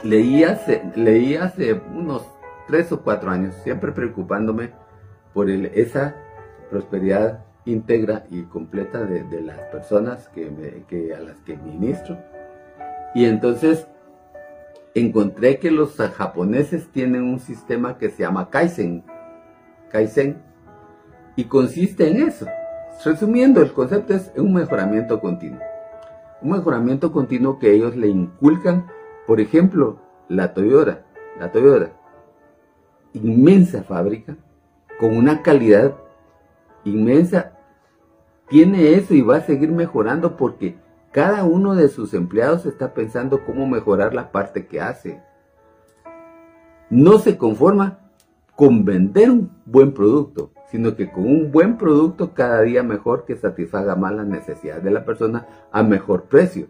leí 0.02 0.44
hace, 0.44 0.82
leí 0.96 1.36
hace 1.36 1.80
unos 1.94 2.28
tres 2.68 2.92
o 2.92 3.04
cuatro 3.04 3.30
años, 3.30 3.54
siempre 3.64 3.92
preocupándome 3.92 4.72
por 5.32 5.48
esa 5.52 6.16
prosperidad 6.72 7.45
íntegra 7.66 8.26
y 8.30 8.44
completa 8.44 9.04
de, 9.04 9.42
las 9.42 9.60
personas 9.72 10.30
que, 10.30 11.14
a 11.16 11.20
las 11.20 11.38
que 11.42 11.58
ministro. 11.58 12.18
Y 13.14 13.26
entonces 13.26 13.88
encontré 14.94 15.60
que 15.60 15.72
los 15.72 15.96
japoneses 15.96 16.88
tienen 16.92 17.24
un 17.24 17.40
sistema 17.40 17.98
que 17.98 18.10
se 18.10 18.24
llama 18.24 18.50
Kaizen. 18.50 19.04
Kaizen. 19.90 20.42
Y 21.36 21.46
consiste 21.46 22.10
en 22.10 22.28
eso. 22.28 22.46
Resumiendo, 23.04 23.62
el 23.62 23.74
concepto 23.74 24.14
es 24.14 24.32
un 24.38 24.54
mejoramiento 24.54 25.20
continuo. 25.20 25.60
Un 26.42 26.52
mejoramiento 26.52 27.12
continuo 27.12 27.60
que 27.60 27.74
ellos 27.74 27.96
le 27.96 28.08
inculcan, 28.08 28.86
por 29.28 29.42
ejemplo, 29.42 30.00
la 30.30 30.54
Toyota. 30.54 31.02
La 31.40 31.52
Toyota, 31.52 31.92
inmensa 33.12 33.84
fábrica, 33.84 34.38
con 35.00 35.18
una 35.18 35.42
calidad 35.42 35.94
inmensa 36.86 37.55
tiene 38.48 38.94
eso 38.94 39.14
y 39.14 39.22
va 39.22 39.38
a 39.38 39.42
seguir 39.42 39.72
mejorando 39.72 40.38
porque 40.38 40.76
cada 41.12 41.46
uno 41.46 41.76
de 41.76 41.88
sus 41.88 42.14
empleados 42.14 42.66
está 42.66 42.94
pensando 42.94 43.46
cómo 43.46 43.66
mejorar 43.68 44.14
la 44.14 44.32
parte 44.32 44.68
que 44.68 44.82
hace. 44.82 45.22
No 46.90 47.20
se 47.20 47.38
conforma 47.38 48.00
con 48.56 48.86
vender 48.86 49.32
un 49.32 49.52
buen 49.66 49.94
producto, 49.94 50.52
sino 50.70 50.96
que 50.96 51.10
con 51.12 51.26
un 51.26 51.52
buen 51.52 51.78
producto 51.78 52.34
cada 52.34 52.62
día 52.62 52.84
mejor 52.84 53.26
que 53.26 53.38
satisfaga 53.38 53.96
más 53.96 54.14
las 54.14 54.28
necesidades 54.28 54.84
de 54.84 54.92
la 54.92 55.06
persona 55.06 55.48
a 55.72 55.84
mejor 55.84 56.26
precio. 56.26 56.68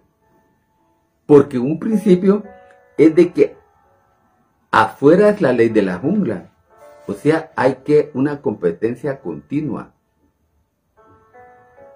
Porque 1.25 1.57
un 1.57 1.79
principio 1.79 2.43
es 2.97 3.15
de 3.15 3.33
que 3.33 3.57
afuera 4.69 5.29
es 5.29 5.41
la 5.41 5.53
ley 5.53 5.69
de 5.69 5.81
la 5.81 5.97
jungla. 5.97 6.51
O 7.07 7.13
sea, 7.13 7.51
hay 7.55 7.77
que 7.83 8.11
una 8.13 8.41
competencia 8.41 9.21
continua. 9.21 9.94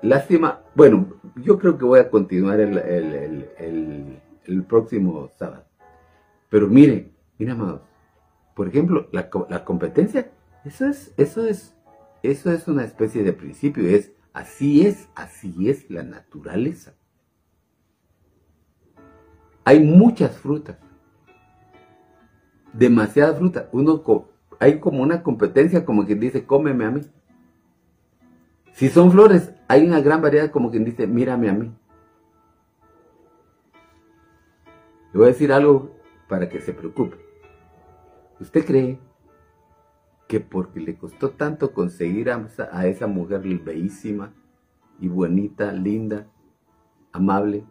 Lástima, 0.01 0.61
bueno, 0.75 1.07
yo 1.35 1.59
creo 1.59 1.77
que 1.77 1.85
voy 1.85 1.99
a 1.99 2.09
continuar 2.09 2.59
el, 2.59 2.77
el, 2.77 3.49
el, 3.57 4.19
el 4.45 4.63
próximo 4.63 5.29
sábado. 5.37 5.65
Pero 6.49 6.67
mire, 6.67 7.11
mira, 7.37 7.53
amados, 7.53 7.81
por 8.55 8.67
ejemplo, 8.67 9.07
la, 9.11 9.29
la, 9.49 9.63
competencia, 9.63 10.31
eso 10.65 10.85
es, 10.85 11.13
eso 11.17 11.45
es, 11.45 11.75
eso 12.23 12.51
es 12.51 12.67
una 12.67 12.83
especie 12.83 13.23
de 13.23 13.33
principio, 13.33 13.87
es 13.87 14.11
así 14.33 14.85
es, 14.85 15.07
así 15.15 15.69
es 15.69 15.89
la 15.89 16.03
naturaleza. 16.03 16.93
Hay 19.63 19.79
muchas 19.81 20.37
frutas, 20.37 20.77
demasiada 22.73 23.35
fruta. 23.35 23.69
Uno 23.71 24.03
hay 24.59 24.79
como 24.79 25.03
una 25.03 25.23
competencia, 25.23 25.85
como 25.85 26.05
quien 26.05 26.19
dice, 26.19 26.45
cómeme 26.45 26.85
a 26.85 26.91
mí. 26.91 27.01
Si 28.73 28.89
son 28.89 29.11
flores, 29.11 29.53
hay 29.69 29.85
una 29.85 30.01
gran 30.01 30.19
variedad, 30.19 30.49
como 30.49 30.71
quien 30.71 30.83
dice, 30.83 31.05
mírame 31.05 31.47
a 31.47 31.53
mí. 31.53 31.71
Le 35.13 35.17
voy 35.17 35.25
a 35.25 35.27
decir 35.27 35.53
algo 35.53 35.95
para 36.27 36.49
que 36.49 36.59
se 36.59 36.73
preocupe. 36.73 37.17
¿Usted 38.39 38.65
cree 38.65 38.99
que 40.27 40.39
porque 40.39 40.79
le 40.79 40.97
costó 40.97 41.29
tanto 41.29 41.71
conseguir 41.71 42.31
a 42.31 42.87
esa, 42.87 43.05
mujer 43.05 43.41
bellísima 43.41 44.33
y 44.99 45.07
bonita, 45.07 45.71
linda, 45.71 46.25
amable, 47.11 47.63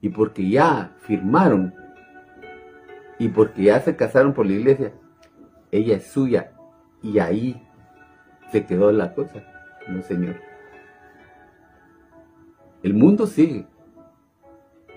y 0.00 0.08
porque 0.08 0.50
ya 0.50 0.96
firmaron 0.98 1.72
y 3.20 3.28
porque 3.28 3.64
ya 3.64 3.78
se 3.78 3.94
casaron 3.94 4.34
por 4.34 4.46
la 4.46 4.54
iglesia, 4.54 4.92
ella 5.70 5.94
es 5.94 6.08
suya 6.08 6.54
y 7.02 7.20
ahí 7.20 7.64
se 8.50 8.66
quedó 8.66 8.90
la 8.90 9.14
cosa. 9.14 9.44
No, 9.88 10.02
señor. 10.02 10.49
El 12.82 12.94
mundo 12.94 13.26
sigue. 13.26 13.66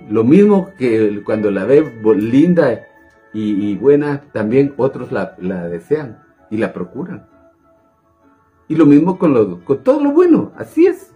Lo 0.09 0.23
mismo 0.23 0.71
que 0.77 1.21
cuando 1.23 1.51
la 1.51 1.65
ve 1.65 1.83
linda 2.17 2.85
y, 3.33 3.75
buena, 3.77 4.21
también 4.31 4.73
otros 4.77 5.11
la, 5.11 5.35
desean 5.69 6.23
y 6.49 6.57
la 6.57 6.73
procuran. 6.73 7.27
Y 8.67 8.75
lo 8.75 8.85
mismo 8.85 9.17
con, 9.17 9.61
con 9.61 9.83
todo 9.83 10.01
lo 10.01 10.11
bueno, 10.11 10.51
así 10.55 10.85
es. 10.85 11.13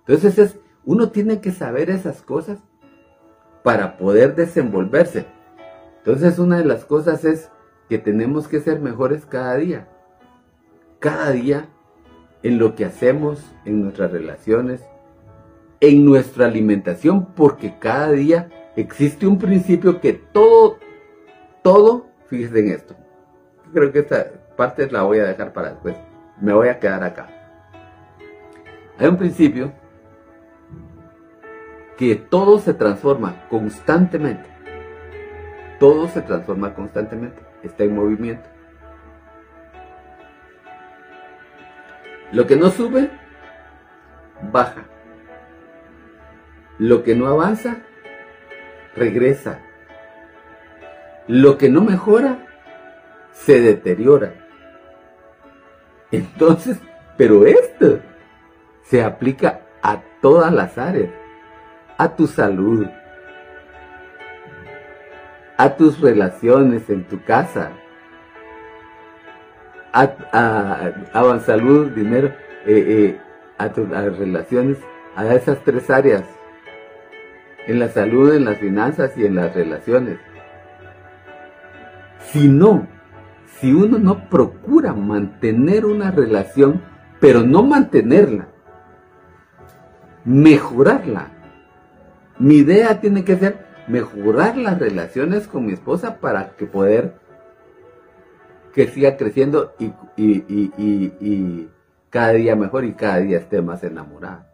Entonces 0.00 0.38
es, 0.38 0.58
uno 0.84 1.10
tiene 1.10 1.40
que 1.40 1.52
saber 1.52 1.90
esas 1.90 2.22
cosas 2.22 2.58
para 3.62 3.96
poder 3.96 4.34
desenvolverse. 4.34 5.26
Entonces 5.98 6.38
una 6.38 6.58
de 6.58 6.64
las 6.64 6.84
cosas 6.84 7.24
es 7.24 7.50
que 7.88 7.98
tenemos 7.98 8.48
que 8.48 8.60
ser 8.60 8.80
mejores 8.80 9.26
cada 9.26 9.56
día. 9.56 9.88
Cada 11.00 11.30
día 11.30 11.68
en 12.42 12.58
lo 12.58 12.74
que 12.74 12.84
hacemos, 12.84 13.44
en 13.64 13.82
nuestras 13.82 14.12
relaciones, 14.12 14.84
en 15.80 16.04
nuestra 16.04 16.46
alimentación, 16.46 17.26
porque 17.34 17.78
cada 17.78 18.12
día 18.12 18.48
existe 18.76 19.26
un 19.26 19.38
principio 19.38 20.00
que 20.00 20.12
todo, 20.12 20.78
todo, 21.62 22.06
fíjense 22.26 22.58
en 22.60 22.70
esto. 22.70 22.96
Creo 23.72 23.92
que 23.92 24.00
esta 24.00 24.26
parte 24.56 24.90
la 24.90 25.02
voy 25.02 25.18
a 25.18 25.24
dejar 25.24 25.52
para 25.52 25.70
después. 25.70 25.96
Me 26.40 26.52
voy 26.52 26.68
a 26.68 26.78
quedar 26.78 27.02
acá. 27.02 27.28
Hay 28.98 29.08
un 29.08 29.16
principio 29.16 29.72
que 31.96 32.14
todo 32.14 32.58
se 32.58 32.74
transforma 32.74 33.46
constantemente 33.48 34.56
todo 35.78 36.08
se 36.08 36.22
transforma 36.22 36.74
constantemente, 36.74 37.42
está 37.62 37.84
en 37.84 37.94
movimiento. 37.94 38.48
Lo 42.32 42.46
que 42.46 42.56
no 42.56 42.70
sube, 42.70 43.10
baja. 44.52 44.84
Lo 46.78 47.02
que 47.02 47.14
no 47.14 47.26
avanza, 47.26 47.78
regresa. 48.94 49.60
Lo 51.26 51.58
que 51.58 51.68
no 51.68 51.82
mejora, 51.82 52.38
se 53.32 53.60
deteriora. 53.60 54.32
Entonces, 56.10 56.78
pero 57.16 57.46
esto 57.46 58.00
se 58.82 59.02
aplica 59.02 59.60
a 59.82 60.02
todas 60.20 60.52
las 60.52 60.78
áreas, 60.78 61.10
a 61.98 62.14
tu 62.14 62.26
salud, 62.26 62.86
a 65.56 65.76
tus 65.76 66.00
relaciones 66.00 66.88
en 66.90 67.04
tu 67.04 67.22
casa, 67.24 67.72
a, 69.92 70.92
a, 71.12 71.40
salud, 71.40 71.90
dinero, 71.90 72.28
eh, 72.66 72.84
eh, 72.88 73.20
a 73.58 73.70
tus 73.70 73.88
relaciones, 73.88 74.78
a 75.14 75.34
esas 75.34 75.58
tres 75.64 75.88
áreas, 75.88 76.24
en 77.66 77.78
la 77.78 77.88
salud, 77.88 78.34
en 78.34 78.44
las 78.44 78.58
finanzas 78.58 79.16
y 79.16 79.24
en 79.24 79.34
las 79.34 79.54
relaciones. 79.54 80.18
Si 82.20 82.48
no, 82.48 82.86
si 83.60 83.72
uno 83.72 83.98
no 83.98 84.28
procura 84.28 84.92
mantener 84.92 85.86
una 85.86 86.10
relación, 86.10 86.82
pero 87.20 87.42
no 87.42 87.62
mantenerla, 87.62 88.48
mejorarla, 90.24 91.30
mi 92.38 92.56
idea 92.56 93.00
tiene 93.00 93.24
que 93.24 93.36
ser 93.36 93.66
mejorar 93.88 94.56
las 94.56 94.78
relaciones 94.78 95.46
con 95.46 95.66
mi 95.66 95.72
esposa 95.72 96.18
para 96.18 96.50
que 96.56 96.66
poder 96.66 97.14
que 98.74 98.88
siga 98.88 99.16
creciendo 99.16 99.74
y, 99.78 99.92
y, 100.16 101.68
cada 102.10 102.32
día 102.32 102.56
mejor 102.56 102.84
y 102.84 102.92
cada 102.92 103.18
día 103.18 103.38
esté 103.38 103.62
más 103.62 103.82
enamorada. 103.84 104.50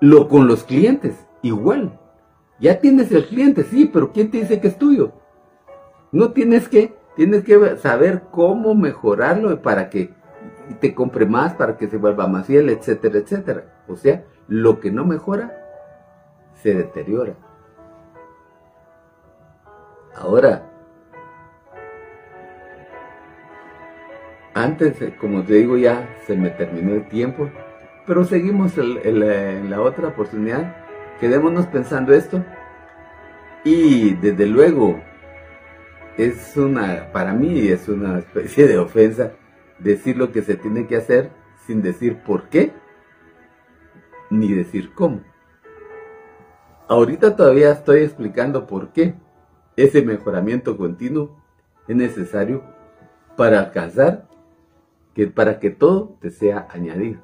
Lo 0.00 0.28
con 0.28 0.46
los 0.46 0.64
clientes, 0.64 1.26
igual. 1.42 1.98
Ya 2.58 2.80
tienes 2.80 3.12
el 3.12 3.26
cliente, 3.26 3.64
sí, 3.64 3.90
pero 3.92 4.12
¿quién 4.12 4.30
te 4.30 4.38
dice 4.38 4.60
que 4.60 4.68
es 4.68 4.78
tuyo? 4.78 5.12
No 6.12 6.32
tienes 6.32 6.68
que, 6.68 6.94
tienes 7.16 7.44
que 7.44 7.76
saber 7.76 8.24
cómo 8.30 8.74
mejorarlo 8.74 9.60
para 9.62 9.90
que 9.90 10.14
te 10.80 10.94
compre 10.94 11.26
más, 11.26 11.54
para 11.54 11.76
que 11.76 11.88
se 11.88 11.96
vuelva 11.96 12.26
más 12.26 12.46
fiel, 12.46 12.70
etcétera, 12.70 13.18
etcétera. 13.18 13.82
O 13.88 13.96
sea, 13.96 14.24
lo 14.48 14.80
que 14.80 14.90
no 14.90 15.04
mejora, 15.04 15.62
se 16.54 16.74
deteriora. 16.74 17.34
Ahora, 20.14 20.62
antes, 24.54 25.00
eh, 25.02 25.14
como 25.20 25.44
te 25.44 25.54
digo, 25.54 25.76
ya 25.76 26.08
se 26.26 26.34
me 26.36 26.48
terminó 26.48 26.94
el 26.94 27.06
tiempo, 27.08 27.50
pero 28.06 28.24
seguimos 28.24 28.78
en 28.78 29.70
la 29.70 29.80
otra 29.80 30.08
oportunidad. 30.08 30.76
Quedémonos 31.20 31.66
pensando 31.66 32.14
esto. 32.14 32.44
Y 33.64 34.14
desde 34.14 34.46
luego, 34.46 35.00
es 36.16 36.56
una, 36.56 37.10
para 37.12 37.32
mí 37.32 37.68
es 37.68 37.88
una 37.88 38.18
especie 38.20 38.66
de 38.66 38.78
ofensa 38.78 39.32
decir 39.78 40.16
lo 40.16 40.32
que 40.32 40.42
se 40.42 40.56
tiene 40.56 40.86
que 40.86 40.96
hacer 40.96 41.30
sin 41.66 41.82
decir 41.82 42.22
por 42.22 42.48
qué, 42.48 42.72
ni 44.30 44.52
decir 44.52 44.92
cómo. 44.94 45.20
Ahorita 46.88 47.34
todavía 47.34 47.72
estoy 47.72 48.02
explicando 48.02 48.66
por 48.66 48.92
qué 48.92 49.14
ese 49.76 50.02
mejoramiento 50.02 50.76
continuo 50.76 51.42
es 51.88 51.96
necesario 51.96 52.62
para 53.36 53.60
alcanzar 53.60 54.28
que 55.14 55.26
para 55.26 55.58
que 55.58 55.70
todo 55.70 56.16
te 56.20 56.30
sea 56.30 56.68
añadido. 56.70 57.20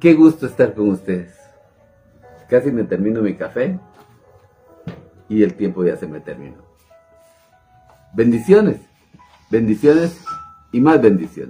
Qué 0.00 0.14
gusto 0.14 0.46
estar 0.46 0.72
con 0.72 0.88
ustedes. 0.88 1.38
Casi 2.48 2.72
me 2.72 2.84
termino 2.84 3.20
mi 3.20 3.34
café 3.34 3.78
y 5.28 5.42
el 5.42 5.52
tiempo 5.54 5.84
ya 5.84 5.98
se 5.98 6.06
me 6.06 6.20
terminó. 6.20 6.56
Bendiciones, 8.14 8.80
bendiciones 9.50 10.18
y 10.72 10.80
más 10.80 11.02
bendiciones. 11.02 11.36